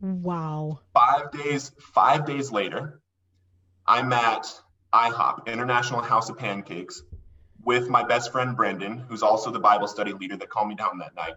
Wow. 0.00 0.80
Five 0.94 1.30
days, 1.32 1.72
five 1.80 2.26
days 2.26 2.50
later, 2.50 3.00
I'm 3.86 4.12
at 4.12 4.46
IHOP, 4.92 5.46
International 5.46 6.02
House 6.02 6.28
of 6.28 6.38
Pancakes, 6.38 7.02
with 7.64 7.88
my 7.88 8.02
best 8.02 8.32
friend 8.32 8.56
Brendan, 8.56 8.98
who's 8.98 9.22
also 9.22 9.50
the 9.50 9.60
Bible 9.60 9.86
study 9.88 10.12
leader 10.12 10.36
that 10.36 10.50
calmed 10.50 10.70
me 10.70 10.74
down 10.74 10.98
that 10.98 11.14
night. 11.14 11.34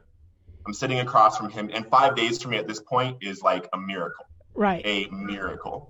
I'm 0.65 0.73
sitting 0.73 0.99
across 0.99 1.37
from 1.37 1.49
him, 1.49 1.69
and 1.73 1.87
five 1.87 2.15
days 2.15 2.41
for 2.41 2.49
me 2.49 2.57
at 2.57 2.67
this 2.67 2.81
point 2.81 3.17
is 3.21 3.41
like 3.41 3.69
a 3.71 3.77
miracle. 3.77 4.25
Right. 4.55 4.81
A 4.85 5.07
miracle. 5.11 5.89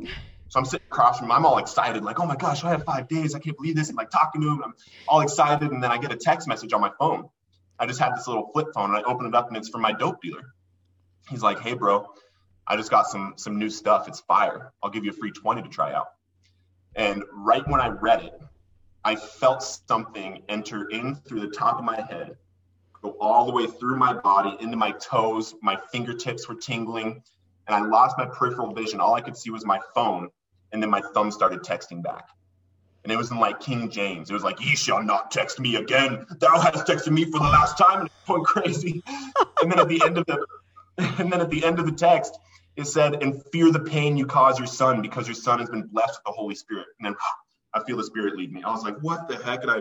So 0.50 0.60
I'm 0.60 0.66
sitting 0.66 0.86
across 0.92 1.20
from 1.20 1.28
him. 1.28 1.32
I'm 1.32 1.46
all 1.46 1.58
excited, 1.58 2.04
like, 2.04 2.20
oh 2.20 2.26
my 2.26 2.36
gosh, 2.36 2.64
I 2.64 2.70
have 2.70 2.84
five 2.84 3.08
days. 3.08 3.34
I 3.36 3.40
can't 3.40 3.58
believe 3.58 3.76
this. 3.76 3.90
I'm 3.90 3.96
like 3.96 4.10
talking 4.10 4.42
to 4.42 4.48
him. 4.48 4.62
I'm 4.64 4.74
all 5.08 5.22
excited. 5.22 5.72
And 5.72 5.82
then 5.82 5.92
I 5.92 5.98
get 5.98 6.12
a 6.12 6.18
text 6.18 6.48
message 6.48 6.74
on 6.74 6.82
my 6.82 6.92
phone. 7.00 7.30
I 7.80 7.86
just 7.88 8.00
had 8.00 8.16
this 8.16 8.28
little 8.28 8.50
flip 8.54 8.68
phone 8.74 8.94
and 8.94 8.98
I 8.98 9.10
open 9.10 9.26
it 9.26 9.36
up 9.36 9.48
and 9.48 9.58
it's 9.58 9.70
from 9.70 9.82
my 9.82 9.92
dope 9.92 10.22
dealer. 10.22 10.54
He's 11.30 11.42
like, 11.42 11.60
hey, 11.60 11.74
bro, 11.74 12.08
I 12.68 12.78
just 12.78 12.90
got 12.90 13.08
some 13.08 13.34
some 13.38 13.60
new 13.60 13.70
stuff. 13.70 14.08
It's 14.08 14.22
fire. 14.22 14.72
I'll 14.82 14.92
give 14.92 15.04
you 15.04 15.12
a 15.12 15.14
free 15.14 15.32
20 15.32 15.64
to 15.64 15.70
try 15.70 15.94
out. 15.94 16.08
And 16.96 17.24
right 17.34 17.68
when 17.68 17.82
I 17.82 17.90
read 17.90 18.24
it, 18.24 18.42
I 19.04 19.16
felt 19.16 19.62
something 19.62 20.42
enter 20.50 20.90
in 20.90 21.16
through 21.16 21.42
the 21.42 21.50
top 21.50 21.78
of 21.78 21.84
my 21.84 22.02
head, 22.02 22.38
go 23.02 23.16
all 23.20 23.46
the 23.46 23.52
way 23.52 23.68
through 23.68 23.98
my 23.98 24.14
body, 24.14 24.58
into 24.60 24.78
my 24.78 24.92
toes. 24.92 25.54
My 25.62 25.78
fingertips 25.92 26.48
were 26.48 26.56
tingling, 26.56 27.22
and 27.68 27.76
I 27.76 27.82
lost 27.88 28.18
my 28.18 28.26
peripheral 28.26 28.74
vision. 28.74 29.00
All 29.00 29.14
I 29.14 29.22
could 29.22 29.38
see 29.38 29.52
was 29.52 29.66
my 29.66 29.80
phone, 29.94 30.30
and 30.72 30.82
then 30.82 30.90
my 30.90 31.02
thumb 31.14 31.32
started 31.32 31.62
texting 31.62 32.02
back. 32.02 32.30
And 33.04 33.12
it 33.12 33.18
was 33.18 33.30
in 33.30 33.38
like 33.38 33.60
King 33.60 33.92
James. 33.92 34.32
It 34.32 34.34
was 34.34 34.44
like, 34.44 34.60
"Ye 34.60 34.76
shall 34.76 35.04
not 35.04 35.30
text 35.30 35.60
me 35.60 35.76
again. 35.76 36.26
Thou 36.40 36.60
hast 36.60 36.88
texted 36.88 37.12
me 37.12 37.26
for 37.26 37.38
the 37.38 37.46
last 37.46 37.78
time," 37.78 38.00
and 38.00 38.10
it's 38.10 38.28
going 38.28 38.44
crazy. 38.44 39.04
and 39.62 39.72
then 39.72 39.80
at 39.80 39.88
the 39.88 40.02
end 40.04 40.18
of 40.18 40.26
the, 40.26 40.44
and 40.98 41.32
then 41.32 41.42
at 41.42 41.52
the 41.52 41.64
end 41.64 41.78
of 41.78 41.86
the 41.86 41.92
text, 41.92 42.40
it 42.76 42.86
said, 42.88 43.24
and 43.24 43.42
fear 43.52 43.72
the 43.72 43.80
pain 43.80 44.18
you 44.18 44.26
cause 44.26 44.58
your 44.60 44.68
son 44.68 45.02
because 45.02 45.28
your 45.28 45.36
son 45.36 45.60
has 45.60 45.70
been 45.70 45.84
blessed 45.84 46.20
with 46.20 46.24
the 46.26 46.32
Holy 46.32 46.56
Spirit. 46.56 46.88
And 47.00 47.06
then 47.06 47.16
I 47.74 47.84
feel 47.84 47.98
the 47.98 48.04
Spirit 48.04 48.36
lead 48.36 48.52
me. 48.52 48.64
I 48.64 48.72
was 48.72 48.84
like, 48.84 48.98
what 49.00 49.28
the 49.28 49.38
heck? 49.38 49.62
And 49.62 49.72
I, 49.72 49.80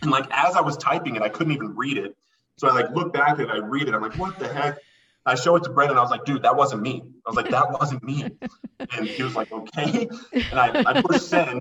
and 0.00 0.10
like 0.10 0.26
as 0.30 0.56
I 0.56 0.60
was 0.60 0.76
typing 0.76 1.16
it, 1.16 1.22
I 1.22 1.28
couldn't 1.28 1.52
even 1.52 1.74
read 1.76 1.98
it. 1.98 2.16
So 2.56 2.68
I 2.68 2.72
like 2.72 2.90
look 2.90 3.12
back 3.12 3.38
and 3.38 3.50
I 3.50 3.58
read 3.58 3.88
it. 3.88 3.94
I'm 3.94 4.02
like, 4.02 4.16
what 4.16 4.38
the 4.38 4.52
heck? 4.52 4.78
I 5.24 5.34
show 5.34 5.54
it 5.56 5.64
to 5.64 5.70
Brendan. 5.70 5.98
I 5.98 6.00
was 6.00 6.10
like, 6.10 6.24
dude, 6.24 6.42
that 6.42 6.56
wasn't 6.56 6.82
me. 6.82 7.02
I 7.26 7.30
was 7.30 7.36
like, 7.36 7.50
that 7.50 7.70
wasn't 7.70 8.02
me. 8.02 8.24
And 8.96 9.06
he 9.06 9.22
was 9.22 9.36
like, 9.36 9.52
okay. 9.52 10.08
And 10.32 10.58
I, 10.58 10.82
I 10.84 11.02
push 11.02 11.22
send. 11.22 11.60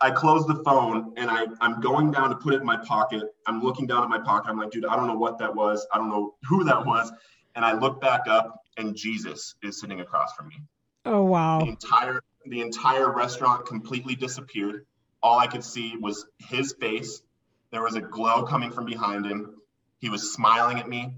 I 0.00 0.10
close 0.10 0.46
the 0.46 0.62
phone 0.62 1.14
and 1.16 1.30
I, 1.30 1.46
I'm 1.60 1.80
going 1.80 2.10
down 2.10 2.28
to 2.30 2.36
put 2.36 2.54
it 2.54 2.60
in 2.60 2.66
my 2.66 2.76
pocket. 2.76 3.24
I'm 3.46 3.62
looking 3.62 3.86
down 3.86 4.02
at 4.02 4.08
my 4.08 4.18
pocket. 4.18 4.50
I'm 4.50 4.58
like, 4.58 4.70
dude, 4.70 4.84
I 4.84 4.94
don't 4.94 5.06
know 5.06 5.16
what 5.16 5.38
that 5.38 5.54
was. 5.54 5.86
I 5.92 5.98
don't 5.98 6.10
know 6.10 6.34
who 6.48 6.64
that 6.64 6.84
was. 6.84 7.10
And 7.54 7.64
I 7.64 7.72
look 7.72 8.00
back 8.00 8.28
up 8.28 8.65
and 8.76 8.96
Jesus 8.96 9.54
is 9.62 9.80
sitting 9.80 10.00
across 10.00 10.34
from 10.34 10.48
me. 10.48 10.56
Oh 11.04 11.22
wow. 11.22 11.60
The 11.60 11.68
entire 11.68 12.22
the 12.44 12.60
entire 12.60 13.10
restaurant 13.10 13.66
completely 13.66 14.14
disappeared. 14.14 14.86
All 15.22 15.38
I 15.38 15.46
could 15.46 15.64
see 15.64 15.96
was 15.96 16.26
his 16.38 16.74
face. 16.78 17.22
There 17.70 17.82
was 17.82 17.96
a 17.96 18.00
glow 18.00 18.44
coming 18.44 18.70
from 18.70 18.84
behind 18.84 19.26
him. 19.26 19.56
He 19.98 20.08
was 20.08 20.32
smiling 20.32 20.78
at 20.78 20.88
me. 20.88 21.16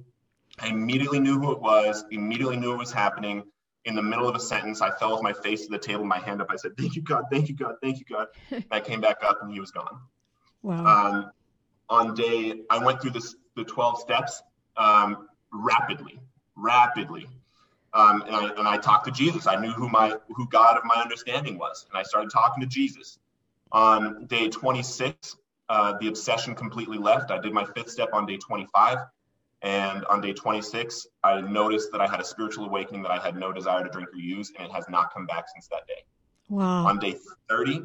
I 0.58 0.68
immediately 0.68 1.20
knew 1.20 1.38
who 1.38 1.52
it 1.52 1.60
was, 1.60 2.04
immediately 2.10 2.56
knew 2.56 2.70
what 2.70 2.78
was 2.78 2.92
happening. 2.92 3.44
In 3.84 3.94
the 3.94 4.02
middle 4.02 4.28
of 4.28 4.34
a 4.34 4.40
sentence, 4.40 4.80
I 4.80 4.90
fell 4.90 5.12
with 5.12 5.22
my 5.22 5.32
face 5.32 5.64
to 5.66 5.70
the 5.70 5.78
table, 5.78 6.04
my 6.04 6.18
hand 6.18 6.42
up. 6.42 6.48
I 6.50 6.56
said, 6.56 6.76
Thank 6.76 6.96
you, 6.96 7.02
God, 7.02 7.24
thank 7.30 7.48
you, 7.48 7.54
God, 7.54 7.76
thank 7.82 7.98
you, 7.98 8.04
God. 8.04 8.26
And 8.50 8.64
I 8.70 8.80
came 8.80 9.00
back 9.00 9.18
up 9.22 9.38
and 9.42 9.52
he 9.52 9.60
was 9.60 9.70
gone. 9.70 10.00
Wow. 10.62 10.84
Um, 10.86 11.30
on 11.88 12.14
day, 12.14 12.54
I 12.70 12.84
went 12.84 13.00
through 13.00 13.12
this 13.12 13.34
the 13.56 13.64
12 13.64 14.00
steps 14.00 14.42
um, 14.76 15.28
rapidly, 15.52 16.20
rapidly. 16.56 17.26
Um, 17.94 18.22
and, 18.26 18.36
I, 18.36 18.48
and 18.58 18.68
I 18.68 18.76
talked 18.76 19.06
to 19.06 19.10
Jesus. 19.10 19.46
I 19.46 19.56
knew 19.56 19.70
who 19.70 19.88
my 19.88 20.14
who 20.28 20.46
God 20.48 20.76
of 20.76 20.84
my 20.84 21.00
understanding 21.00 21.58
was, 21.58 21.86
and 21.88 21.98
I 21.98 22.02
started 22.02 22.30
talking 22.30 22.60
to 22.60 22.66
Jesus. 22.66 23.18
On 23.72 24.26
day 24.26 24.48
26, 24.48 25.36
uh, 25.68 25.94
the 26.00 26.08
obsession 26.08 26.54
completely 26.54 26.98
left. 26.98 27.30
I 27.30 27.38
did 27.38 27.52
my 27.52 27.64
fifth 27.64 27.90
step 27.90 28.10
on 28.12 28.26
day 28.26 28.36
25, 28.36 28.98
and 29.62 30.04
on 30.06 30.20
day 30.20 30.32
26, 30.32 31.06
I 31.24 31.40
noticed 31.40 31.90
that 31.92 32.00
I 32.00 32.06
had 32.06 32.20
a 32.20 32.24
spiritual 32.24 32.66
awakening 32.66 33.02
that 33.02 33.10
I 33.10 33.18
had 33.18 33.36
no 33.36 33.52
desire 33.52 33.84
to 33.84 33.90
drink 33.90 34.08
or 34.12 34.18
use, 34.18 34.52
and 34.58 34.66
it 34.66 34.72
has 34.72 34.88
not 34.88 35.12
come 35.12 35.26
back 35.26 35.46
since 35.52 35.68
that 35.68 35.86
day. 35.86 36.04
Wow. 36.48 36.86
On 36.86 36.98
day 36.98 37.16
30, 37.48 37.82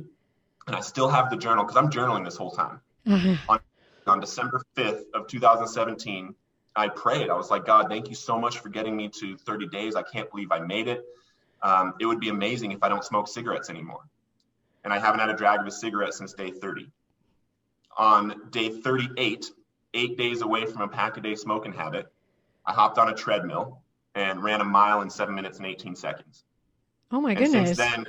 and 0.67 0.75
I 0.75 0.81
still 0.81 1.09
have 1.09 1.29
the 1.29 1.37
journal 1.37 1.63
because 1.63 1.77
I'm 1.77 1.89
journaling 1.89 2.25
this 2.25 2.37
whole 2.37 2.51
time. 2.51 2.79
on, 3.49 3.59
on 4.07 4.19
December 4.19 4.61
5th 4.75 5.03
of 5.13 5.27
2017, 5.27 6.35
I 6.75 6.87
prayed. 6.89 7.29
I 7.29 7.35
was 7.35 7.51
like, 7.51 7.65
God, 7.65 7.87
thank 7.89 8.09
you 8.09 8.15
so 8.15 8.39
much 8.39 8.59
for 8.59 8.69
getting 8.69 8.95
me 8.95 9.09
to 9.19 9.37
30 9.37 9.67
days. 9.67 9.95
I 9.95 10.01
can't 10.01 10.29
believe 10.31 10.51
I 10.51 10.59
made 10.59 10.87
it. 10.87 11.03
Um, 11.61 11.93
it 11.99 12.05
would 12.05 12.19
be 12.19 12.29
amazing 12.29 12.71
if 12.71 12.83
I 12.83 12.89
don't 12.89 13.03
smoke 13.03 13.27
cigarettes 13.27 13.69
anymore. 13.69 14.01
And 14.83 14.91
I 14.91 14.99
haven't 14.99 15.19
had 15.19 15.29
a 15.29 15.35
drag 15.35 15.61
of 15.61 15.67
a 15.67 15.71
cigarette 15.71 16.13
since 16.13 16.33
day 16.33 16.51
30. 16.51 16.89
On 17.97 18.49
day 18.49 18.69
38, 18.69 19.51
eight 19.93 20.17
days 20.17 20.41
away 20.41 20.65
from 20.65 20.81
a 20.81 20.87
pack 20.87 21.17
a 21.17 21.21
day 21.21 21.35
smoking 21.35 21.73
habit, 21.73 22.11
I 22.65 22.73
hopped 22.73 22.97
on 22.97 23.09
a 23.09 23.13
treadmill 23.13 23.81
and 24.15 24.43
ran 24.43 24.61
a 24.61 24.65
mile 24.65 25.01
in 25.01 25.09
seven 25.09 25.35
minutes 25.35 25.57
and 25.57 25.67
18 25.67 25.95
seconds. 25.95 26.43
Oh 27.11 27.21
my 27.21 27.35
And 27.35 27.45
goodness. 27.45 27.77
since 27.77 27.77
then, 27.77 28.07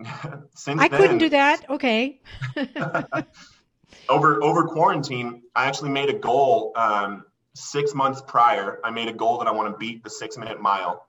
since 0.54 0.80
I 0.80 0.88
then, 0.88 1.00
couldn't 1.00 1.18
do 1.18 1.28
that. 1.30 1.68
Okay. 1.68 2.20
over 4.08 4.42
over 4.42 4.64
quarantine, 4.64 5.42
I 5.54 5.66
actually 5.66 5.90
made 5.90 6.08
a 6.08 6.18
goal 6.18 6.72
um, 6.76 7.24
six 7.58 7.94
months 7.94 8.22
prior. 8.26 8.78
I 8.84 8.90
made 8.90 9.08
a 9.08 9.12
goal 9.12 9.38
that 9.38 9.48
I 9.48 9.52
want 9.52 9.72
to 9.72 9.78
beat 9.78 10.04
the 10.04 10.10
six 10.10 10.36
minute 10.38 10.60
mile 10.60 11.06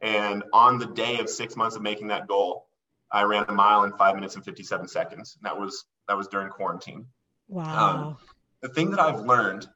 And 0.00 0.42
on 0.52 0.78
the 0.78 0.86
day 0.86 1.20
of 1.20 1.28
six 1.28 1.56
months 1.56 1.76
of 1.76 1.82
making 1.82 2.08
that 2.08 2.26
goal, 2.26 2.66
I 3.10 3.22
ran 3.22 3.44
a 3.48 3.52
mile 3.52 3.84
in 3.84 3.92
five 3.92 4.14
minutes 4.14 4.34
and 4.34 4.44
57 4.44 4.88
seconds. 4.88 5.36
And 5.36 5.46
that 5.46 5.58
was 5.60 5.84
that 6.08 6.16
was 6.16 6.28
during 6.28 6.48
quarantine. 6.48 7.06
Wow. 7.48 8.08
Um, 8.08 8.16
the 8.60 8.68
thing 8.68 8.90
that 8.90 9.00
I've 9.00 9.20
learned 9.20 9.68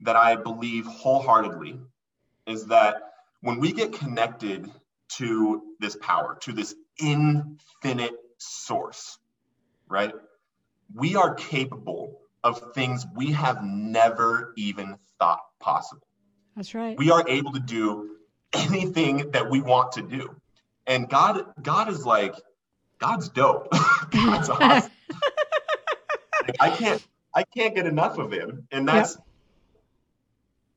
that 0.00 0.16
I 0.16 0.36
believe 0.36 0.86
wholeheartedly 0.86 1.80
is 2.46 2.66
that 2.66 2.96
when 3.40 3.60
we 3.60 3.72
get 3.72 3.92
connected 3.92 4.70
to 5.08 5.62
this 5.80 5.96
power, 5.96 6.36
to 6.42 6.52
this 6.52 6.74
infinite 7.00 8.14
source, 8.38 9.18
right? 9.88 10.12
We 10.94 11.16
are 11.16 11.34
capable 11.34 12.20
of 12.46 12.74
things 12.74 13.04
we 13.14 13.32
have 13.32 13.62
never 13.62 14.52
even 14.56 14.96
thought 15.18 15.40
possible. 15.60 16.06
That's 16.54 16.74
right. 16.74 16.96
We 16.96 17.10
are 17.10 17.28
able 17.28 17.52
to 17.52 17.60
do 17.60 18.16
anything 18.52 19.32
that 19.32 19.50
we 19.50 19.60
want 19.60 19.92
to 19.92 20.02
do. 20.02 20.34
And 20.86 21.08
God 21.08 21.44
God 21.60 21.88
is 21.88 22.06
like 22.06 22.34
God's 22.98 23.28
dope. 23.28 23.68
God's 24.10 24.48
awesome. 24.50 24.90
like, 26.42 26.56
I 26.60 26.70
can't 26.70 27.06
I 27.34 27.42
can't 27.42 27.74
get 27.74 27.86
enough 27.86 28.18
of 28.18 28.32
him. 28.32 28.66
And 28.70 28.88
that's 28.88 29.16
yep. 29.16 29.24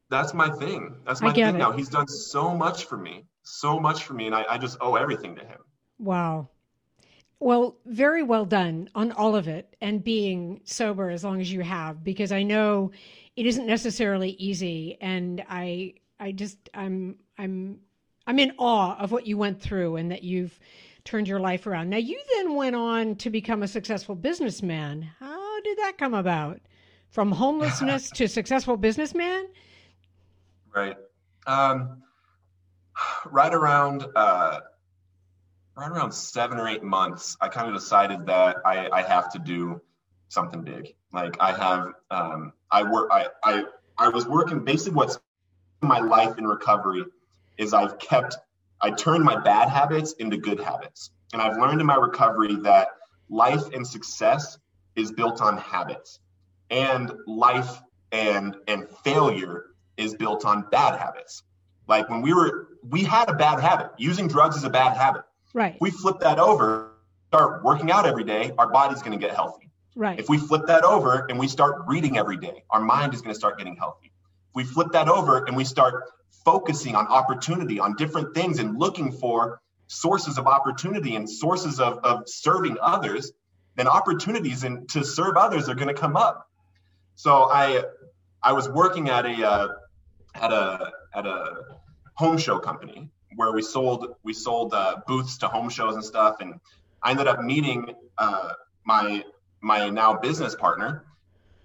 that's 0.09 0.33
my 0.33 0.49
thing. 0.49 0.95
That's 1.05 1.21
my 1.21 1.31
thing 1.31 1.55
it. 1.55 1.57
now. 1.57 1.71
He's 1.71 1.89
done 1.89 2.07
so 2.07 2.55
much 2.55 2.85
for 2.85 2.97
me. 2.97 3.25
So 3.43 3.79
much 3.79 4.03
for 4.03 4.13
me. 4.13 4.25
And 4.25 4.35
I, 4.35 4.45
I 4.49 4.57
just 4.57 4.77
owe 4.81 4.95
everything 4.95 5.35
to 5.35 5.45
him. 5.45 5.59
Wow. 5.99 6.49
Well, 7.39 7.77
very 7.85 8.21
well 8.21 8.45
done 8.45 8.89
on 8.95 9.13
all 9.13 9.35
of 9.35 9.47
it 9.47 9.75
and 9.79 10.03
being 10.03 10.59
sober 10.65 11.09
as 11.09 11.23
long 11.23 11.39
as 11.39 11.51
you 11.51 11.61
have, 11.61 12.03
because 12.03 12.31
I 12.31 12.43
know 12.43 12.91
it 13.37 13.45
isn't 13.45 13.65
necessarily 13.65 14.31
easy. 14.31 14.97
And 14.99 15.43
I, 15.49 15.93
I 16.19 16.33
just, 16.33 16.57
I'm, 16.73 17.15
I'm, 17.37 17.79
I'm 18.27 18.39
in 18.39 18.51
awe 18.57 18.97
of 18.97 19.13
what 19.13 19.25
you 19.25 19.37
went 19.37 19.61
through 19.61 19.95
and 19.95 20.11
that 20.11 20.23
you've 20.23 20.59
turned 21.05 21.27
your 21.27 21.39
life 21.39 21.65
around. 21.65 21.89
Now, 21.89 21.97
you 21.97 22.19
then 22.35 22.55
went 22.55 22.75
on 22.75 23.15
to 23.15 23.29
become 23.29 23.63
a 23.63 23.67
successful 23.67 24.15
businessman. 24.15 25.09
How 25.19 25.61
did 25.61 25.77
that 25.77 25.97
come 25.97 26.13
about? 26.13 26.59
From 27.09 27.31
homelessness 27.31 28.09
to 28.15 28.27
successful 28.27 28.75
businessman? 28.75 29.47
Right. 30.75 30.97
Um, 31.47 32.03
right 33.25 33.53
around, 33.53 34.05
uh, 34.15 34.59
right 35.79 35.91
around 35.91 36.11
seven 36.11 36.59
or 36.59 36.67
eight 36.67 36.83
months, 36.83 37.37
I 37.39 37.47
kind 37.47 37.67
of 37.67 37.73
decided 37.73 38.25
that 38.25 38.57
I, 38.65 38.89
I 38.89 39.01
have 39.01 39.31
to 39.31 39.39
do 39.39 39.81
something 40.27 40.61
big. 40.61 40.93
Like 41.13 41.37
I 41.39 41.53
have, 41.53 41.93
um, 42.11 42.53
I 42.69 42.83
work, 42.83 43.09
I, 43.11 43.27
I, 43.43 43.63
I 43.97 44.09
was 44.09 44.27
working 44.27 44.63
basically 44.65 44.95
what's 44.95 45.19
my 45.81 45.99
life 45.99 46.37
in 46.37 46.45
recovery 46.45 47.05
is 47.57 47.73
I've 47.73 47.97
kept, 47.97 48.37
I 48.81 48.91
turned 48.91 49.23
my 49.23 49.39
bad 49.39 49.69
habits 49.69 50.13
into 50.13 50.37
good 50.37 50.59
habits. 50.59 51.11
And 51.31 51.41
I've 51.41 51.57
learned 51.57 51.79
in 51.79 51.87
my 51.87 51.95
recovery 51.95 52.55
that 52.63 52.89
life 53.29 53.69
and 53.73 53.87
success 53.87 54.57
is 54.95 55.11
built 55.11 55.41
on 55.41 55.57
habits 55.57 56.19
and 56.69 57.11
life 57.25 57.81
and, 58.11 58.55
and 58.67 58.87
failure 59.03 59.65
is 59.97 60.13
built 60.15 60.45
on 60.45 60.65
bad 60.71 60.99
habits. 60.99 61.43
Like 61.87 62.09
when 62.09 62.21
we 62.21 62.33
were, 62.33 62.67
we 62.83 63.03
had 63.03 63.29
a 63.29 63.33
bad 63.33 63.59
habit. 63.59 63.91
Using 63.97 64.27
drugs 64.27 64.57
is 64.57 64.63
a 64.63 64.69
bad 64.69 64.97
habit. 64.97 65.23
Right. 65.53 65.75
If 65.75 65.81
we 65.81 65.91
flip 65.91 66.19
that 66.19 66.39
over, 66.39 66.91
start 67.27 67.63
working 67.63 67.91
out 67.91 68.05
every 68.05 68.23
day, 68.23 68.51
our 68.57 68.71
body's 68.71 69.01
going 69.01 69.17
to 69.17 69.25
get 69.25 69.35
healthy. 69.35 69.69
Right. 69.95 70.19
If 70.19 70.29
we 70.29 70.37
flip 70.37 70.67
that 70.67 70.83
over 70.83 71.25
and 71.29 71.39
we 71.39 71.47
start 71.47 71.83
reading 71.87 72.17
every 72.17 72.37
day, 72.37 72.63
our 72.69 72.81
mind 72.81 73.13
is 73.13 73.21
going 73.21 73.33
to 73.33 73.37
start 73.37 73.57
getting 73.57 73.75
healthy. 73.75 74.11
If 74.49 74.55
we 74.55 74.63
flip 74.63 74.91
that 74.93 75.09
over 75.09 75.45
and 75.45 75.55
we 75.55 75.63
start 75.63 76.03
focusing 76.45 76.95
on 76.95 77.07
opportunity, 77.07 77.79
on 77.79 77.95
different 77.95 78.33
things, 78.33 78.59
and 78.59 78.77
looking 78.77 79.11
for 79.11 79.61
sources 79.87 80.37
of 80.37 80.47
opportunity 80.47 81.15
and 81.15 81.29
sources 81.29 81.79
of, 81.79 81.97
of 81.99 82.23
serving 82.27 82.77
others, 82.81 83.31
then 83.75 83.87
opportunities 83.87 84.63
and 84.63 84.87
to 84.89 85.03
serve 85.03 85.35
others 85.35 85.67
are 85.67 85.75
going 85.75 85.87
to 85.87 85.93
come 85.93 86.15
up. 86.15 86.47
So 87.15 87.49
I 87.51 87.83
I 88.41 88.53
was 88.53 88.69
working 88.69 89.09
at 89.09 89.25
a 89.25 89.47
uh, 89.47 89.67
at 90.35 90.53
a 90.53 90.91
at 91.13 91.25
a 91.25 91.63
home 92.15 92.37
show 92.37 92.59
company 92.59 93.09
where 93.35 93.51
we 93.51 93.61
sold 93.61 94.15
we 94.23 94.33
sold 94.33 94.73
uh, 94.73 94.97
booths 95.07 95.37
to 95.39 95.47
home 95.47 95.69
shows 95.69 95.95
and 95.95 96.03
stuff, 96.03 96.37
and 96.41 96.59
I 97.03 97.11
ended 97.11 97.27
up 97.27 97.41
meeting 97.41 97.93
uh, 98.17 98.53
my 98.85 99.23
my 99.61 99.89
now 99.89 100.15
business 100.17 100.55
partner 100.55 101.05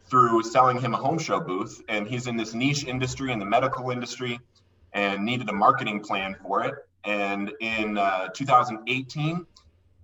through 0.06 0.42
selling 0.42 0.78
him 0.78 0.94
a 0.94 0.96
home 0.96 1.18
show 1.18 1.40
booth, 1.40 1.82
and 1.88 2.06
he's 2.06 2.26
in 2.26 2.36
this 2.36 2.54
niche 2.54 2.84
industry 2.84 3.32
in 3.32 3.38
the 3.38 3.46
medical 3.46 3.90
industry, 3.90 4.38
and 4.92 5.24
needed 5.24 5.48
a 5.48 5.52
marketing 5.52 6.00
plan 6.00 6.36
for 6.42 6.64
it. 6.64 6.74
And 7.04 7.52
in 7.60 7.98
uh, 7.98 8.28
2018, 8.28 9.46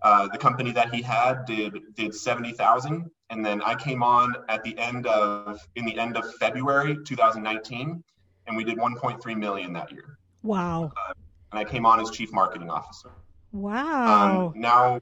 uh, 0.03 0.29
the 0.29 0.39
company 0.39 0.73
that 0.73 0.95
he 0.95 1.03
had 1.03 1.45
did 1.45 1.95
did 1.95 2.15
70,000, 2.15 3.11
and 3.29 3.45
then 3.45 3.63
I 3.63 3.75
came 3.75 4.03
on 4.03 4.35
at 4.49 4.63
the 4.65 4.77
end 4.79 5.07
of 5.07 5.61
in 5.77 5.85
the 5.85 5.99
end 5.99 6.17
of 6.17 6.35
February 6.37 6.97
2019, 7.05 8.03
and 8.47 8.57
we 8.57 8.65
did 8.65 8.79
1.3 8.79 9.37
million 9.37 9.73
that 9.75 9.93
year. 9.93 10.19
Wow. 10.43 10.93
Uh, 10.97 11.13
and 11.53 11.59
I 11.59 11.65
came 11.65 11.87
on 11.87 12.01
as 12.01 12.11
chief 12.11 12.33
marketing 12.33 12.71
officer. 12.71 13.11
Wow. 13.53 14.53
Um, 14.53 14.61
now, 14.61 15.01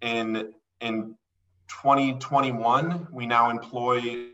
in 0.00 0.52
in 0.80 1.16
2021, 1.68 3.08
we 3.12 3.26
now 3.26 3.50
employ 3.50 4.28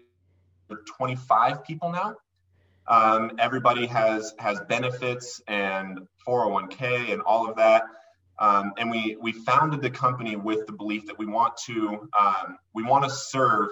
25 0.96 1.64
people 1.64 1.90
now. 1.90 2.14
Um, 2.86 3.32
everybody 3.38 3.86
has 3.86 4.34
has 4.38 4.60
benefits 4.68 5.40
and 5.46 6.00
401k 6.26 7.12
and 7.12 7.22
all 7.22 7.48
of 7.48 7.56
that. 7.56 7.84
Um, 8.38 8.72
and 8.78 8.90
we 8.90 9.16
we 9.20 9.32
founded 9.32 9.82
the 9.82 9.90
company 9.90 10.36
with 10.36 10.66
the 10.66 10.72
belief 10.72 11.06
that 11.06 11.18
we 11.18 11.26
want 11.26 11.56
to 11.66 12.08
um, 12.18 12.58
we 12.74 12.82
want 12.82 13.04
to 13.04 13.10
serve 13.10 13.68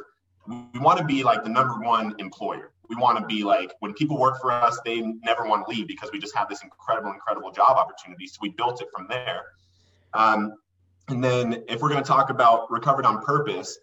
we 0.47 0.81
want 0.81 0.99
to 0.99 1.05
be 1.05 1.23
like 1.23 1.43
the 1.43 1.49
number 1.49 1.75
one 1.81 2.15
employer 2.19 2.73
we 2.91 2.97
want 2.97 3.19
to 3.19 3.25
be 3.25 3.45
like 3.45 3.73
when 3.79 3.95
people 3.95 4.19
work 4.19 4.41
for 4.41 4.51
us 4.51 4.79
they 4.85 5.01
never 5.01 5.47
want 5.47 5.67
to 5.67 5.75
leave 5.75 5.87
because 5.87 6.11
we 6.13 6.19
just 6.19 6.37
have 6.37 6.49
this 6.49 6.63
incredible 6.63 7.13
incredible 7.13 7.51
job 7.53 7.77
opportunity. 7.79 8.27
So 8.27 8.39
we 8.43 8.51
built 8.51 8.83
it 8.83 8.89
from 8.95 9.07
there. 9.09 9.43
Um, 10.13 10.55
and 11.09 11.25
then 11.25 11.65
if 11.69 11.81
we're 11.81 11.89
going 11.89 12.03
to 12.03 12.09
talk 12.09 12.31
about 12.31 12.71
recovered 12.71 13.07
on 13.07 13.23
purpose 13.23 13.79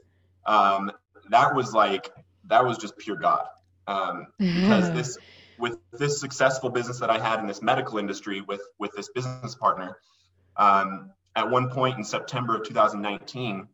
um, 0.45 0.91
that 1.29 1.55
was 1.55 1.73
like 1.73 2.11
that 2.45 2.63
was 2.65 2.77
just 2.77 2.97
pure 2.97 3.17
god. 3.17 3.45
Um, 3.87 4.27
because 4.37 4.91
this 4.91 5.17
with 5.57 5.77
this 5.91 6.19
successful 6.19 6.69
business 6.69 6.99
that 6.99 7.09
i 7.09 7.17
had 7.17 7.39
in 7.39 7.47
this 7.47 7.61
medical 7.61 7.97
industry 7.97 8.41
with 8.41 8.61
with 8.77 8.91
this 8.95 9.09
business 9.09 9.55
partner 9.55 9.97
um, 10.55 11.11
at 11.35 11.49
one 11.49 11.69
point 11.69 11.97
in 11.97 12.03
september 12.03 12.55
of 12.55 12.63
2019 12.63 13.67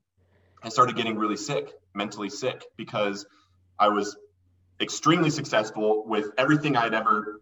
i 0.64 0.70
started 0.70 0.96
getting 0.96 1.18
really 1.18 1.36
sick 1.36 1.74
mentally 1.94 2.30
sick 2.30 2.64
because 2.78 3.26
i 3.80 3.90
was 3.90 4.16
extremely 4.82 5.30
successful 5.30 6.06
with 6.06 6.32
everything 6.38 6.76
I'd 6.76 6.94
ever 6.94 7.42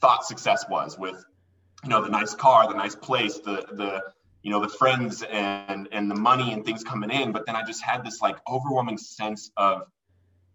thought 0.00 0.24
success 0.24 0.64
was 0.68 0.98
with, 0.98 1.24
you 1.82 1.90
know, 1.90 2.02
the 2.02 2.10
nice 2.10 2.34
car, 2.34 2.68
the 2.68 2.74
nice 2.74 2.94
place, 2.94 3.38
the, 3.38 3.64
the, 3.72 4.02
you 4.42 4.50
know, 4.50 4.60
the 4.60 4.68
friends 4.68 5.22
and, 5.22 5.88
and 5.92 6.10
the 6.10 6.14
money 6.14 6.52
and 6.52 6.64
things 6.64 6.84
coming 6.84 7.10
in. 7.10 7.32
But 7.32 7.46
then 7.46 7.56
I 7.56 7.64
just 7.64 7.82
had 7.82 8.04
this 8.04 8.20
like 8.20 8.36
overwhelming 8.48 8.98
sense 8.98 9.50
of, 9.56 9.82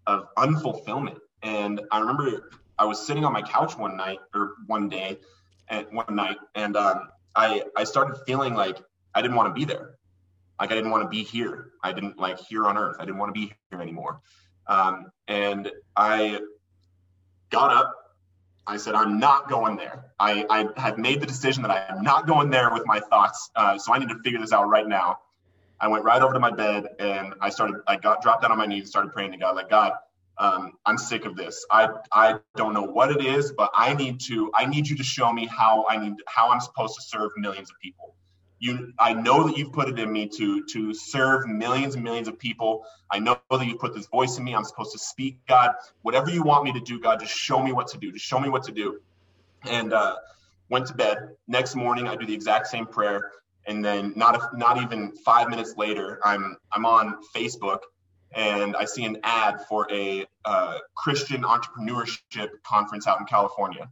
of 0.07 0.27
unfulfillment. 0.37 1.17
And 1.43 1.81
I 1.91 1.99
remember 1.99 2.51
I 2.77 2.85
was 2.85 3.05
sitting 3.05 3.25
on 3.25 3.33
my 3.33 3.41
couch 3.41 3.77
one 3.77 3.97
night 3.97 4.19
or 4.33 4.53
one 4.67 4.89
day 4.89 5.19
and 5.67 5.87
one 5.91 6.15
night, 6.15 6.37
and 6.55 6.75
um, 6.75 7.09
I, 7.35 7.63
I 7.75 7.83
started 7.83 8.19
feeling 8.25 8.53
like 8.53 8.77
I 9.13 9.21
didn't 9.21 9.37
want 9.37 9.49
to 9.49 9.53
be 9.53 9.65
there. 9.65 9.95
Like 10.59 10.71
I 10.71 10.75
didn't 10.75 10.91
want 10.91 11.03
to 11.03 11.09
be 11.09 11.23
here. 11.23 11.71
I 11.83 11.91
didn't 11.91 12.19
like 12.19 12.39
here 12.39 12.65
on 12.65 12.77
earth. 12.77 12.97
I 12.99 13.05
didn't 13.05 13.17
want 13.17 13.33
to 13.33 13.39
be 13.39 13.53
here 13.69 13.81
anymore. 13.81 14.21
Um, 14.71 15.11
and 15.27 15.69
I 15.97 16.39
got 17.49 17.75
up. 17.75 17.93
I 18.65 18.77
said, 18.77 18.95
I'm 18.95 19.19
not 19.19 19.49
going 19.49 19.75
there. 19.75 20.05
I, 20.17 20.45
I 20.49 20.79
had 20.79 20.97
made 20.97 21.19
the 21.19 21.25
decision 21.25 21.61
that 21.63 21.71
I 21.71 21.93
am 21.93 22.03
not 22.03 22.25
going 22.25 22.49
there 22.49 22.71
with 22.71 22.85
my 22.85 23.01
thoughts. 23.01 23.49
Uh, 23.53 23.77
so 23.77 23.93
I 23.93 23.99
need 23.99 24.07
to 24.09 24.19
figure 24.23 24.39
this 24.39 24.53
out 24.53 24.69
right 24.69 24.87
now. 24.87 25.19
I 25.81 25.89
went 25.89 26.05
right 26.05 26.21
over 26.21 26.33
to 26.33 26.39
my 26.39 26.51
bed 26.51 26.87
and 26.99 27.33
I 27.41 27.49
started, 27.49 27.81
I 27.87 27.97
got 27.97 28.21
dropped 28.21 28.43
down 28.43 28.51
on 28.51 28.57
my 28.57 28.65
knees 28.65 28.83
and 28.83 28.89
started 28.89 29.11
praying 29.11 29.33
to 29.33 29.37
God, 29.37 29.55
like, 29.55 29.69
God, 29.69 29.91
um, 30.37 30.73
I'm 30.85 30.97
sick 30.97 31.25
of 31.25 31.35
this. 31.35 31.65
I, 31.69 31.89
I 32.13 32.39
don't 32.55 32.73
know 32.73 32.83
what 32.83 33.11
it 33.11 33.25
is, 33.25 33.51
but 33.51 33.71
I 33.75 33.93
need 33.93 34.21
to, 34.21 34.51
I 34.55 34.67
need 34.67 34.87
you 34.87 34.95
to 34.95 35.03
show 35.03 35.33
me 35.33 35.47
how 35.47 35.85
I 35.89 35.97
need, 35.97 36.13
how 36.27 36.49
I'm 36.49 36.61
supposed 36.61 36.95
to 36.95 37.01
serve 37.01 37.31
millions 37.35 37.69
of 37.69 37.75
people 37.81 38.15
you 38.61 38.93
i 38.99 39.11
know 39.11 39.47
that 39.47 39.57
you've 39.57 39.73
put 39.73 39.89
it 39.89 39.99
in 39.99 40.13
me 40.13 40.27
to 40.27 40.63
to 40.65 40.93
serve 40.93 41.47
millions 41.47 41.95
and 41.95 42.03
millions 42.03 42.27
of 42.29 42.39
people. 42.39 42.85
I 43.11 43.19
know 43.19 43.37
that 43.49 43.65
you've 43.65 43.79
put 43.79 43.93
this 43.93 44.05
voice 44.05 44.37
in 44.37 44.43
me. 44.45 44.55
I'm 44.55 44.63
supposed 44.63 44.93
to 44.93 44.99
speak 44.99 45.39
god. 45.47 45.71
Whatever 46.03 46.29
you 46.29 46.43
want 46.43 46.63
me 46.63 46.71
to 46.73 46.79
do 46.79 46.99
god 46.99 47.19
just 47.19 47.35
show 47.35 47.61
me 47.61 47.73
what 47.73 47.87
to 47.87 47.97
do. 47.97 48.11
Just 48.11 48.25
show 48.25 48.39
me 48.39 48.49
what 48.49 48.63
to 48.63 48.71
do. 48.71 48.99
And 49.63 49.91
uh, 49.91 50.15
went 50.69 50.87
to 50.87 50.93
bed. 50.93 51.17
Next 51.47 51.75
morning 51.75 52.07
i 52.07 52.15
do 52.15 52.25
the 52.25 52.33
exact 52.33 52.67
same 52.67 52.85
prayer. 52.85 53.31
And 53.67 53.83
then 53.83 54.13
not 54.15 54.35
a, 54.35 54.57
not 54.57 54.81
even 54.81 55.11
five 55.25 55.49
minutes 55.49 55.73
later 55.75 56.19
i'm 56.23 56.57
i'm 56.71 56.85
on 56.85 57.15
facebook 57.35 57.79
and 58.33 58.75
i 58.75 58.85
see 58.85 59.05
an 59.05 59.17
ad 59.23 59.61
for 59.67 59.87
a 59.91 60.25
uh, 60.45 60.77
christian 60.95 61.41
entrepreneurship 61.43 62.49
conference 62.63 63.07
out 63.07 63.19
in 63.19 63.25
california. 63.25 63.89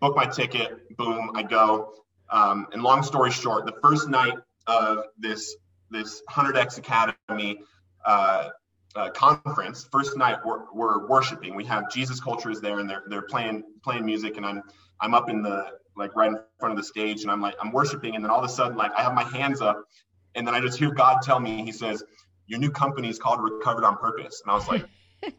Book 0.00 0.16
my 0.16 0.24
ticket. 0.24 0.96
Boom. 0.96 1.32
I 1.34 1.42
go 1.42 1.92
Um, 2.30 2.66
and 2.72 2.82
long 2.82 3.02
story 3.02 3.30
short, 3.30 3.66
the 3.66 3.74
first 3.82 4.08
night 4.08 4.34
of 4.66 5.04
this 5.18 5.56
this 5.90 6.22
100x 6.30 6.78
Academy 6.78 7.60
uh, 8.04 8.48
uh, 8.94 9.10
conference, 9.10 9.88
first 9.90 10.16
night 10.16 10.38
we're, 10.44 10.72
we're 10.72 11.08
worshiping. 11.08 11.54
We 11.54 11.64
have 11.64 11.90
Jesus 11.90 12.20
Culture 12.20 12.54
there, 12.60 12.78
and 12.78 12.88
they're 12.88 13.02
they're 13.08 13.22
playing 13.22 13.64
playing 13.82 14.04
music, 14.04 14.36
and 14.36 14.46
I'm 14.46 14.62
I'm 15.00 15.14
up 15.14 15.28
in 15.28 15.42
the 15.42 15.72
like 15.96 16.14
right 16.16 16.28
in 16.28 16.38
front 16.58 16.72
of 16.72 16.76
the 16.78 16.84
stage, 16.84 17.22
and 17.22 17.30
I'm 17.30 17.40
like 17.40 17.54
I'm 17.60 17.72
worshiping, 17.72 18.14
and 18.14 18.24
then 18.24 18.30
all 18.30 18.38
of 18.38 18.44
a 18.44 18.48
sudden 18.52 18.76
like 18.76 18.92
I 18.96 19.02
have 19.02 19.14
my 19.14 19.24
hands 19.24 19.60
up, 19.60 19.84
and 20.34 20.46
then 20.46 20.54
I 20.54 20.60
just 20.60 20.78
hear 20.78 20.92
God 20.92 21.22
tell 21.22 21.40
me, 21.40 21.64
He 21.64 21.72
says, 21.72 22.02
"Your 22.46 22.58
new 22.58 22.70
company 22.70 23.08
is 23.08 23.18
called 23.18 23.40
Recovered 23.42 23.84
on 23.84 23.96
Purpose," 23.96 24.42
and 24.44 24.50
I 24.50 24.54
was 24.54 24.68
like, 24.68 24.84
okay. 25.22 25.34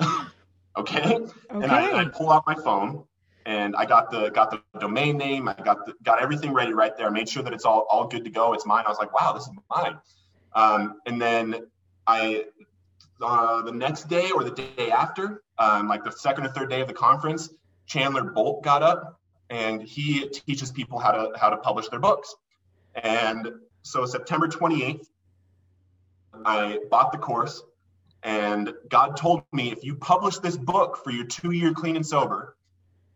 okay. 0.76 1.18
And 1.50 1.66
I, 1.66 2.00
I 2.00 2.04
pull 2.06 2.30
out 2.30 2.44
my 2.46 2.54
phone, 2.54 3.04
and 3.46 3.74
I 3.76 3.84
got 3.84 4.10
the 4.10 4.30
got 4.30 4.50
the 4.50 4.62
domain 4.78 5.16
name, 5.16 5.48
I 5.48 5.54
got 5.54 5.86
the, 5.86 5.94
got 6.02 6.22
everything 6.22 6.52
ready 6.52 6.72
right 6.72 6.96
there. 6.96 7.06
I 7.06 7.10
made 7.10 7.28
sure 7.28 7.42
that 7.42 7.52
it's 7.52 7.64
all 7.64 7.86
all 7.90 8.06
good 8.06 8.24
to 8.24 8.30
go. 8.30 8.52
It's 8.54 8.66
mine. 8.66 8.84
I 8.86 8.88
was 8.88 8.98
like, 8.98 9.12
wow, 9.18 9.32
this 9.32 9.44
is 9.44 9.50
mine. 9.70 9.98
Um, 10.54 11.00
and 11.06 11.20
then 11.20 11.66
I 12.06 12.44
uh, 13.20 13.62
the 13.62 13.72
next 13.72 14.08
day 14.08 14.30
or 14.30 14.44
the 14.44 14.50
day 14.50 14.90
after, 14.90 15.42
um, 15.58 15.88
like 15.88 16.04
the 16.04 16.12
second 16.12 16.46
or 16.46 16.48
third 16.48 16.70
day 16.70 16.80
of 16.80 16.88
the 16.88 16.94
conference, 16.94 17.50
Chandler 17.86 18.24
Bolt 18.24 18.62
got 18.62 18.82
up 18.82 19.20
and 19.50 19.82
he 19.82 20.28
teaches 20.28 20.70
people 20.70 20.98
how 20.98 21.12
to 21.12 21.38
how 21.38 21.50
to 21.50 21.56
publish 21.56 21.88
their 21.88 22.00
books. 22.00 22.34
And 22.94 23.48
so 23.82 24.06
September 24.06 24.48
28th, 24.48 25.06
I 26.44 26.78
bought 26.90 27.12
the 27.12 27.18
course, 27.18 27.62
and 28.22 28.72
God 28.88 29.16
told 29.16 29.42
me 29.52 29.72
if 29.72 29.84
you 29.84 29.94
publish 29.96 30.38
this 30.38 30.56
book 30.56 30.98
for 31.02 31.10
your 31.10 31.26
two-year 31.26 31.74
clean 31.74 31.96
and 31.96 32.06
sober, 32.06 32.56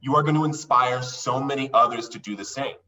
you 0.07 0.17
are 0.17 0.23
going 0.23 0.37
to 0.41 0.47
inspire 0.53 1.03
so 1.03 1.35
many 1.53 1.67
others 1.83 2.09
to 2.11 2.19
do 2.19 2.37
the 2.37 2.49
same. 2.59 2.79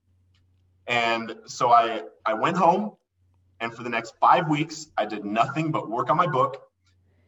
And 0.86 1.34
so 1.46 1.64
I 1.70 2.02
I 2.24 2.34
went 2.44 2.56
home, 2.56 2.84
and 3.60 3.74
for 3.74 3.82
the 3.82 3.90
next 3.90 4.14
five 4.20 4.48
weeks, 4.48 4.86
I 4.96 5.04
did 5.04 5.22
nothing 5.24 5.72
but 5.76 5.90
work 5.96 6.08
on 6.10 6.16
my 6.16 6.28
book 6.38 6.68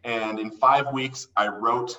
and 0.05 0.39
in 0.39 0.51
five 0.51 0.93
weeks, 0.93 1.29
I 1.37 1.49
wrote, 1.49 1.99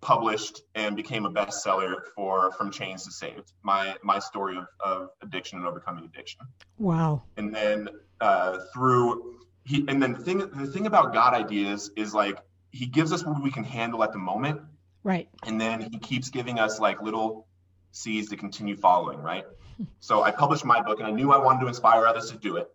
published, 0.00 0.62
and 0.74 0.96
became 0.96 1.26
a 1.26 1.30
bestseller 1.30 1.96
for 2.14 2.52
From 2.52 2.70
Chains 2.70 3.04
to 3.04 3.10
Saved. 3.10 3.52
My 3.62 3.96
my 4.02 4.18
story 4.18 4.56
of, 4.56 4.66
of 4.80 5.10
addiction 5.22 5.58
and 5.58 5.66
overcoming 5.66 6.04
addiction. 6.04 6.40
Wow. 6.78 7.22
And 7.36 7.54
then 7.54 7.88
uh, 8.20 8.58
through 8.72 9.40
he 9.64 9.84
and 9.88 10.02
then 10.02 10.14
the 10.14 10.20
thing 10.20 10.38
the 10.38 10.66
thing 10.66 10.86
about 10.86 11.12
God 11.12 11.34
ideas 11.34 11.90
is 11.96 12.14
like 12.14 12.38
he 12.70 12.86
gives 12.86 13.12
us 13.12 13.24
what 13.24 13.42
we 13.42 13.50
can 13.50 13.64
handle 13.64 14.02
at 14.02 14.12
the 14.12 14.18
moment. 14.18 14.60
Right. 15.04 15.28
And 15.46 15.60
then 15.60 15.80
he 15.80 15.98
keeps 15.98 16.30
giving 16.30 16.58
us 16.58 16.80
like 16.80 17.00
little 17.02 17.46
seeds 17.92 18.30
to 18.30 18.36
continue 18.36 18.76
following, 18.76 19.20
right? 19.20 19.44
so 20.00 20.22
I 20.22 20.32
published 20.32 20.64
my 20.64 20.80
book 20.82 20.98
and 20.98 21.06
I 21.06 21.12
knew 21.12 21.30
I 21.30 21.38
wanted 21.38 21.60
to 21.60 21.68
inspire 21.68 22.06
others 22.06 22.30
to 22.30 22.36
do 22.36 22.56
it. 22.56 22.68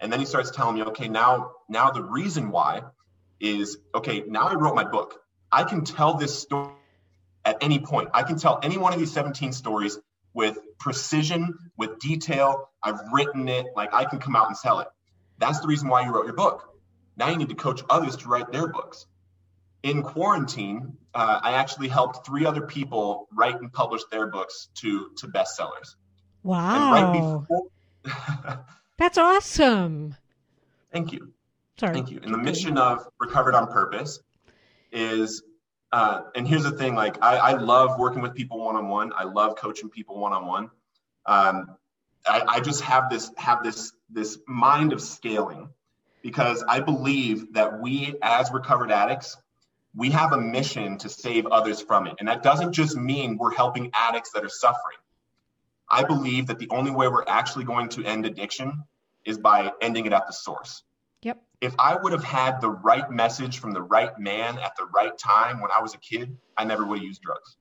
And 0.00 0.12
then 0.12 0.18
he 0.18 0.26
starts 0.26 0.50
telling 0.50 0.74
me, 0.74 0.82
okay, 0.84 1.08
now 1.08 1.52
now 1.68 1.90
the 1.90 2.02
reason 2.02 2.50
why 2.50 2.82
is 3.38 3.78
okay, 3.94 4.24
now 4.26 4.48
I 4.48 4.54
wrote 4.54 4.74
my 4.74 4.84
book. 4.84 5.22
I 5.52 5.64
can 5.64 5.84
tell 5.84 6.14
this 6.14 6.38
story 6.38 6.72
at 7.44 7.58
any 7.60 7.78
point. 7.78 8.10
I 8.12 8.22
can 8.22 8.36
tell 8.38 8.58
any 8.62 8.76
one 8.76 8.92
of 8.92 8.98
these 8.98 9.12
17 9.12 9.52
stories 9.52 9.98
with 10.34 10.58
precision, 10.78 11.58
with 11.76 11.98
detail. 11.98 12.70
I've 12.82 13.00
written 13.12 13.48
it, 13.48 13.66
like 13.74 13.94
I 13.94 14.04
can 14.04 14.18
come 14.18 14.36
out 14.36 14.48
and 14.48 14.56
tell 14.56 14.80
it. 14.80 14.88
That's 15.38 15.60
the 15.60 15.66
reason 15.66 15.88
why 15.88 16.04
you 16.04 16.12
wrote 16.12 16.26
your 16.26 16.34
book. 16.34 16.74
Now 17.16 17.28
you 17.30 17.36
need 17.36 17.48
to 17.48 17.54
coach 17.54 17.82
others 17.88 18.16
to 18.16 18.28
write 18.28 18.52
their 18.52 18.68
books. 18.68 19.06
In 19.82 20.02
quarantine, 20.02 20.96
uh, 21.16 21.40
I 21.42 21.52
actually 21.52 21.88
helped 21.88 22.26
three 22.26 22.44
other 22.44 22.60
people 22.60 23.26
write 23.32 23.58
and 23.58 23.72
publish 23.72 24.02
their 24.10 24.26
books 24.26 24.68
to 24.76 25.10
to 25.16 25.28
bestsellers. 25.28 25.96
Wow. 26.42 26.92
Right 26.92 27.40
before... 27.48 28.64
That's 28.98 29.16
awesome. 29.16 30.14
Thank 30.92 31.12
you. 31.12 31.32
Sorry. 31.80 31.94
Thank 31.94 32.10
you. 32.10 32.20
And 32.22 32.34
the 32.34 32.38
mission 32.38 32.76
of 32.76 33.08
Recovered 33.18 33.54
on 33.54 33.66
Purpose 33.68 34.20
is, 34.92 35.42
uh, 35.90 36.20
and 36.34 36.46
here's 36.46 36.64
the 36.64 36.72
thing: 36.72 36.94
like 36.94 37.22
I, 37.22 37.36
I 37.38 37.52
love 37.54 37.98
working 37.98 38.20
with 38.20 38.34
people 38.34 38.62
one 38.62 38.76
on 38.76 38.88
one. 38.88 39.12
I 39.16 39.24
love 39.24 39.56
coaching 39.56 39.88
people 39.88 40.18
one 40.18 40.34
on 40.34 40.46
one. 40.46 40.70
I 42.28 42.60
just 42.60 42.82
have 42.82 43.08
this 43.08 43.30
have 43.38 43.62
this 43.62 43.92
this 44.10 44.38
mind 44.46 44.92
of 44.92 45.00
scaling 45.00 45.70
because 46.22 46.62
I 46.68 46.80
believe 46.80 47.54
that 47.54 47.80
we 47.80 48.16
as 48.20 48.50
recovered 48.50 48.90
addicts 48.90 49.36
we 49.96 50.10
have 50.10 50.32
a 50.32 50.40
mission 50.40 50.98
to 50.98 51.08
save 51.08 51.46
others 51.46 51.80
from 51.80 52.06
it. 52.06 52.14
And 52.18 52.28
that 52.28 52.42
doesn't 52.42 52.72
just 52.72 52.96
mean 52.96 53.38
we're 53.38 53.54
helping 53.54 53.90
addicts 53.94 54.32
that 54.32 54.44
are 54.44 54.48
suffering. 54.48 54.98
I 55.90 56.04
believe 56.04 56.48
that 56.48 56.58
the 56.58 56.68
only 56.70 56.90
way 56.90 57.08
we're 57.08 57.24
actually 57.26 57.64
going 57.64 57.88
to 57.90 58.04
end 58.04 58.26
addiction 58.26 58.84
is 59.24 59.38
by 59.38 59.72
ending 59.80 60.06
it 60.06 60.12
at 60.12 60.26
the 60.26 60.32
source. 60.32 60.82
Yep 61.22 61.42
if 61.60 61.74
I 61.78 61.96
would 61.96 62.12
have 62.12 62.24
had 62.24 62.60
the 62.60 62.70
right 62.70 63.10
message 63.10 63.58
from 63.58 63.72
the 63.72 63.82
right 63.82 64.16
man 64.18 64.58
at 64.58 64.76
the 64.76 64.86
right 64.94 65.16
time 65.16 65.60
when 65.60 65.70
I 65.70 65.80
was 65.80 65.94
a 65.94 65.98
kid, 65.98 66.36
I 66.56 66.64
never 66.64 66.84
would 66.84 66.98
have 66.98 67.04
used 67.04 67.22
drugs. 67.22 67.56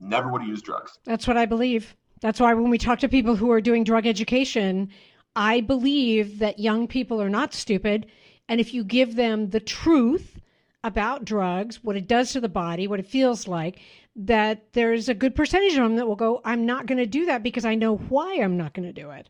Never 0.00 0.28
would 0.28 0.42
have 0.42 0.48
used 0.48 0.64
drugs. 0.64 0.98
That's 1.04 1.26
what 1.26 1.36
I 1.36 1.46
believe. 1.46 1.94
That's 2.20 2.40
why 2.40 2.54
when 2.54 2.70
we 2.70 2.78
talk 2.78 3.00
to 3.00 3.08
people 3.08 3.36
who 3.36 3.50
are 3.50 3.60
doing 3.60 3.84
drug 3.84 4.06
education, 4.06 4.90
I 5.36 5.60
believe 5.60 6.38
that 6.38 6.58
young 6.58 6.88
people 6.88 7.20
are 7.20 7.28
not 7.28 7.52
stupid. 7.52 8.06
And 8.48 8.60
if 8.60 8.72
you 8.74 8.84
give 8.84 9.14
them 9.14 9.50
the 9.50 9.60
truth 9.60 10.38
about 10.84 11.24
drugs, 11.24 11.82
what 11.82 11.96
it 11.96 12.08
does 12.08 12.32
to 12.32 12.40
the 12.40 12.48
body, 12.48 12.88
what 12.88 13.00
it 13.00 13.06
feels 13.06 13.46
like, 13.46 13.80
that 14.16 14.72
there's 14.72 15.08
a 15.08 15.14
good 15.14 15.34
percentage 15.34 15.72
of 15.72 15.82
them 15.84 15.96
that 15.96 16.06
will 16.06 16.16
go, 16.16 16.40
I'm 16.44 16.66
not 16.66 16.86
going 16.86 16.98
to 16.98 17.06
do 17.06 17.26
that 17.26 17.42
because 17.42 17.64
I 17.64 17.74
know 17.74 17.96
why 17.96 18.40
I'm 18.40 18.56
not 18.56 18.74
going 18.74 18.86
to 18.86 18.92
do 18.92 19.10
it. 19.10 19.28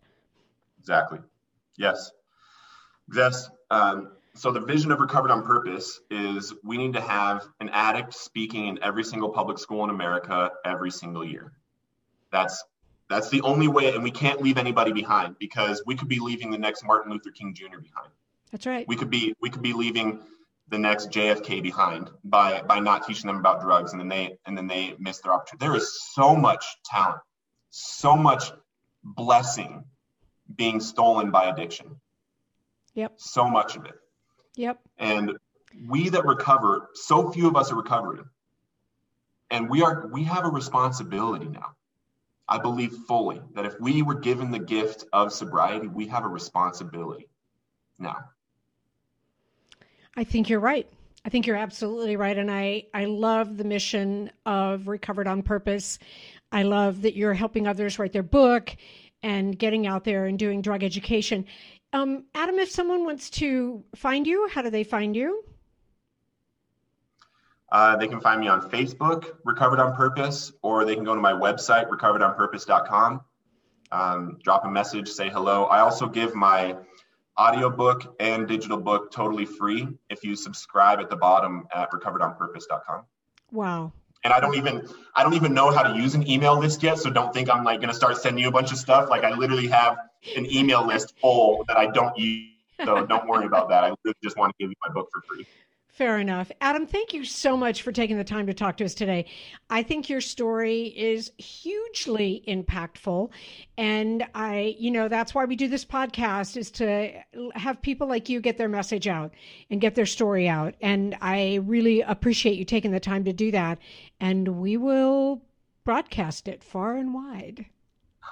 Exactly. 0.80 1.18
Yes. 1.76 2.10
Yes. 3.14 3.48
Um, 3.70 4.12
so 4.34 4.50
the 4.50 4.60
vision 4.60 4.90
of 4.92 5.00
Recovered 5.00 5.30
on 5.30 5.42
Purpose 5.42 6.00
is 6.10 6.54
we 6.64 6.78
need 6.78 6.94
to 6.94 7.00
have 7.00 7.46
an 7.60 7.68
addict 7.68 8.14
speaking 8.14 8.66
in 8.66 8.82
every 8.82 9.04
single 9.04 9.28
public 9.28 9.58
school 9.58 9.84
in 9.84 9.90
America 9.90 10.50
every 10.64 10.90
single 10.90 11.24
year. 11.24 11.52
That's 12.30 12.64
that's 13.10 13.28
the 13.28 13.42
only 13.42 13.68
way, 13.68 13.94
and 13.94 14.02
we 14.02 14.10
can't 14.10 14.40
leave 14.40 14.56
anybody 14.56 14.90
behind 14.90 15.38
because 15.38 15.82
we 15.84 15.94
could 15.96 16.08
be 16.08 16.18
leaving 16.18 16.50
the 16.50 16.56
next 16.56 16.82
Martin 16.82 17.12
Luther 17.12 17.30
King 17.30 17.52
Jr. 17.52 17.78
behind. 17.78 18.08
That's 18.50 18.66
right. 18.66 18.88
We 18.88 18.96
could 18.96 19.10
be 19.10 19.34
we 19.40 19.50
could 19.50 19.60
be 19.60 19.74
leaving 19.74 20.20
the 20.68 20.79
next 20.79 21.11
JFK 21.11 21.62
behind 21.62 22.11
by 22.25 22.62
by 22.62 22.81
not 22.81 23.07
teaching 23.07 23.27
them 23.27 23.37
about 23.37 23.61
drugs, 23.61 23.92
and 23.92 24.01
then 24.01 24.09
they 24.09 24.38
and 24.46 24.57
then 24.57 24.66
they 24.66 24.94
miss 24.98 25.20
their 25.20 25.33
opportunity. 25.33 25.66
There 25.66 25.77
is 25.77 26.03
so 26.14 26.35
much 26.35 26.64
talent, 26.85 27.20
so 27.70 28.16
much 28.16 28.53
blessing 29.05 29.85
being 30.55 30.81
stolen 30.81 31.31
by 31.31 31.44
addiction. 31.46 32.01
Yep. 32.94 33.14
So 33.16 33.48
much 33.48 33.77
of 33.77 33.87
it. 33.87 33.94
Yep. 34.57 34.81
And 34.98 35.38
we 35.88 36.11
that 36.11 36.27
recover, 36.27 36.90
so 36.94 37.31
few 37.31 37.48
of 37.48 37.57
us 37.57 37.72
are 37.72 37.77
recovering. 37.77 38.25
And 39.51 39.68
we 39.68 39.83
are 39.83 40.09
we 40.11 40.25
have 40.25 40.44
a 40.44 40.48
responsibility 40.48 41.48
now. 41.48 41.75
I 42.48 42.59
believe 42.59 42.92
fully 43.09 43.40
that 43.55 43.64
if 43.64 43.81
we 43.81 44.03
were 44.03 44.14
given 44.14 44.51
the 44.51 44.59
gift 44.59 45.05
of 45.12 45.33
sobriety, 45.33 45.88
we 45.88 46.09
have 46.09 46.25
a 46.25 46.29
responsibility 46.29 47.29
now. 47.98 48.25
I 50.16 50.25
think 50.25 50.48
you're 50.48 50.61
right. 50.61 50.87
I 51.25 51.29
think 51.29 51.46
you're 51.46 51.57
absolutely 51.57 52.16
right. 52.16 52.37
And 52.37 52.51
I, 52.51 52.85
I 52.92 53.05
love 53.05 53.57
the 53.57 53.64
mission 53.64 54.31
of 54.44 54.88
Recovered 54.88 55.27
on 55.27 55.42
Purpose. 55.42 55.98
I 56.51 56.64
love 56.64 57.03
that 57.03 57.16
you're 57.16 57.35
helping 57.35 57.66
others 57.66 57.98
write 57.98 58.12
their 58.12 58.22
book 58.22 58.77
and 59.22 59.57
getting 59.59 59.87
out 59.87 60.05
there 60.05 60.27
and 60.27 60.38
doing 60.38 60.62
drug 60.62 60.83
education. 60.83 61.46
Um, 61.92 62.25
Adam, 62.35 62.59
if 62.59 62.70
someone 62.70 63.05
wants 63.05 63.31
to 63.31 63.85
find 63.94 64.27
you, 64.27 64.48
how 64.48 64.62
do 64.62 64.70
they 64.70 64.85
find 64.85 65.14
you? 65.14 65.44
Uh, 67.70 67.96
they 67.96 68.09
can 68.09 68.20
find 68.20 68.40
me 68.40 68.48
on 68.48 68.68
Facebook, 68.68 69.37
Recovered 69.44 69.81
on 69.81 69.94
Purpose, 69.94 70.53
or 70.61 70.85
they 70.85 70.94
can 70.94 71.05
go 71.05 71.14
to 71.14 71.20
my 71.20 71.33
website, 71.33 71.88
recoveredonpurpose.com. 71.88 73.23
Um, 73.90 74.38
drop 74.42 74.65
a 74.65 74.71
message, 74.71 75.08
say 75.08 75.31
hello. 75.31 75.65
I 75.65 75.81
also 75.81 76.06
give 76.06 76.35
my 76.35 76.77
audiobook 77.38 78.14
and 78.20 78.46
digital 78.46 78.78
book 78.78 79.10
totally 79.10 79.46
free 79.46 79.88
if 80.10 80.22
you 80.24 80.37
subscribe 80.37 81.00
at 81.00 81.10
the 81.10 81.16
bottom 81.16 81.66
at 81.74 81.90
recoveredonpurpose.com. 81.90 83.04
Wow 83.50 83.92
and 84.24 84.33
I 84.33 84.40
don't 84.40 84.54
even 84.54 84.87
I 85.14 85.22
don't 85.22 85.35
even 85.35 85.54
know 85.54 85.70
how 85.70 85.83
to 85.83 85.96
use 85.96 86.14
an 86.14 86.28
email 86.28 86.58
list 86.58 86.83
yet. 86.83 86.98
So 86.98 87.10
don't 87.10 87.33
think 87.33 87.50
I'm 87.50 87.64
like 87.64 87.80
gonna 87.80 87.94
start 87.94 88.16
sending 88.16 88.42
you 88.42 88.48
a 88.48 88.52
bunch 88.52 88.72
of 88.72 88.78
stuff. 88.78 89.10
Like 89.10 89.24
I 89.24 89.35
literally 89.35 89.68
have 89.68 89.96
an 90.37 90.50
email 90.50 90.87
list 90.87 91.14
full 91.20 91.64
that 91.68 91.76
I 91.76 91.87
don't 91.87 92.16
use. 92.16 92.48
So 92.85 93.06
don't 93.06 93.28
worry 93.28 93.46
about 93.46 93.68
that. 93.68 93.85
I 93.85 93.92
just 94.22 94.37
want 94.37 94.50
to 94.50 94.64
give 94.64 94.70
you 94.70 94.76
my 94.87 94.92
book 94.92 95.08
for 95.12 95.22
free. 95.22 95.46
Fair 95.92 96.18
enough. 96.18 96.50
Adam, 96.62 96.86
thank 96.86 97.12
you 97.12 97.22
so 97.22 97.54
much 97.54 97.82
for 97.82 97.92
taking 97.92 98.16
the 98.16 98.24
time 98.24 98.46
to 98.46 98.54
talk 98.54 98.78
to 98.78 98.84
us 98.84 98.94
today. 98.94 99.26
I 99.68 99.82
think 99.82 100.08
your 100.08 100.22
story 100.22 100.84
is 100.84 101.30
hugely 101.36 102.42
impactful. 102.48 103.30
And 103.76 104.26
I, 104.34 104.74
you 104.78 104.90
know, 104.90 105.08
that's 105.08 105.34
why 105.34 105.44
we 105.44 105.54
do 105.54 105.68
this 105.68 105.84
podcast 105.84 106.56
is 106.56 106.70
to 106.72 107.12
have 107.54 107.82
people 107.82 108.06
like 108.06 108.30
you 108.30 108.40
get 108.40 108.56
their 108.56 108.70
message 108.70 109.06
out 109.06 109.32
and 109.68 109.82
get 109.82 109.94
their 109.94 110.06
story 110.06 110.48
out. 110.48 110.76
And 110.80 111.14
I 111.20 111.60
really 111.66 112.00
appreciate 112.00 112.56
you 112.56 112.64
taking 112.64 112.92
the 112.92 112.98
time 112.98 113.24
to 113.24 113.32
do 113.34 113.50
that. 113.50 113.78
And 114.18 114.48
we 114.48 114.78
will 114.78 115.42
broadcast 115.84 116.48
it 116.48 116.64
far 116.64 116.96
and 116.96 117.12
wide. 117.12 117.66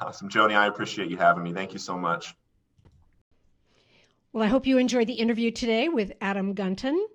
Awesome. 0.01 0.31
Joni, 0.31 0.57
I 0.57 0.67
appreciate 0.67 1.11
you 1.11 1.19
having 1.19 1.43
me. 1.43 1.53
Thank 1.53 1.75
you 1.75 1.79
so 1.79 1.99
much. 1.99 2.35
Well, 4.33 4.45
I 4.45 4.47
hope 4.47 4.67
you 4.67 4.79
enjoyed 4.79 5.09
the 5.09 5.15
interview 5.15 5.51
today 5.51 5.91
with 5.91 6.13
Adam 6.23 6.55
Gunton. 6.55 7.07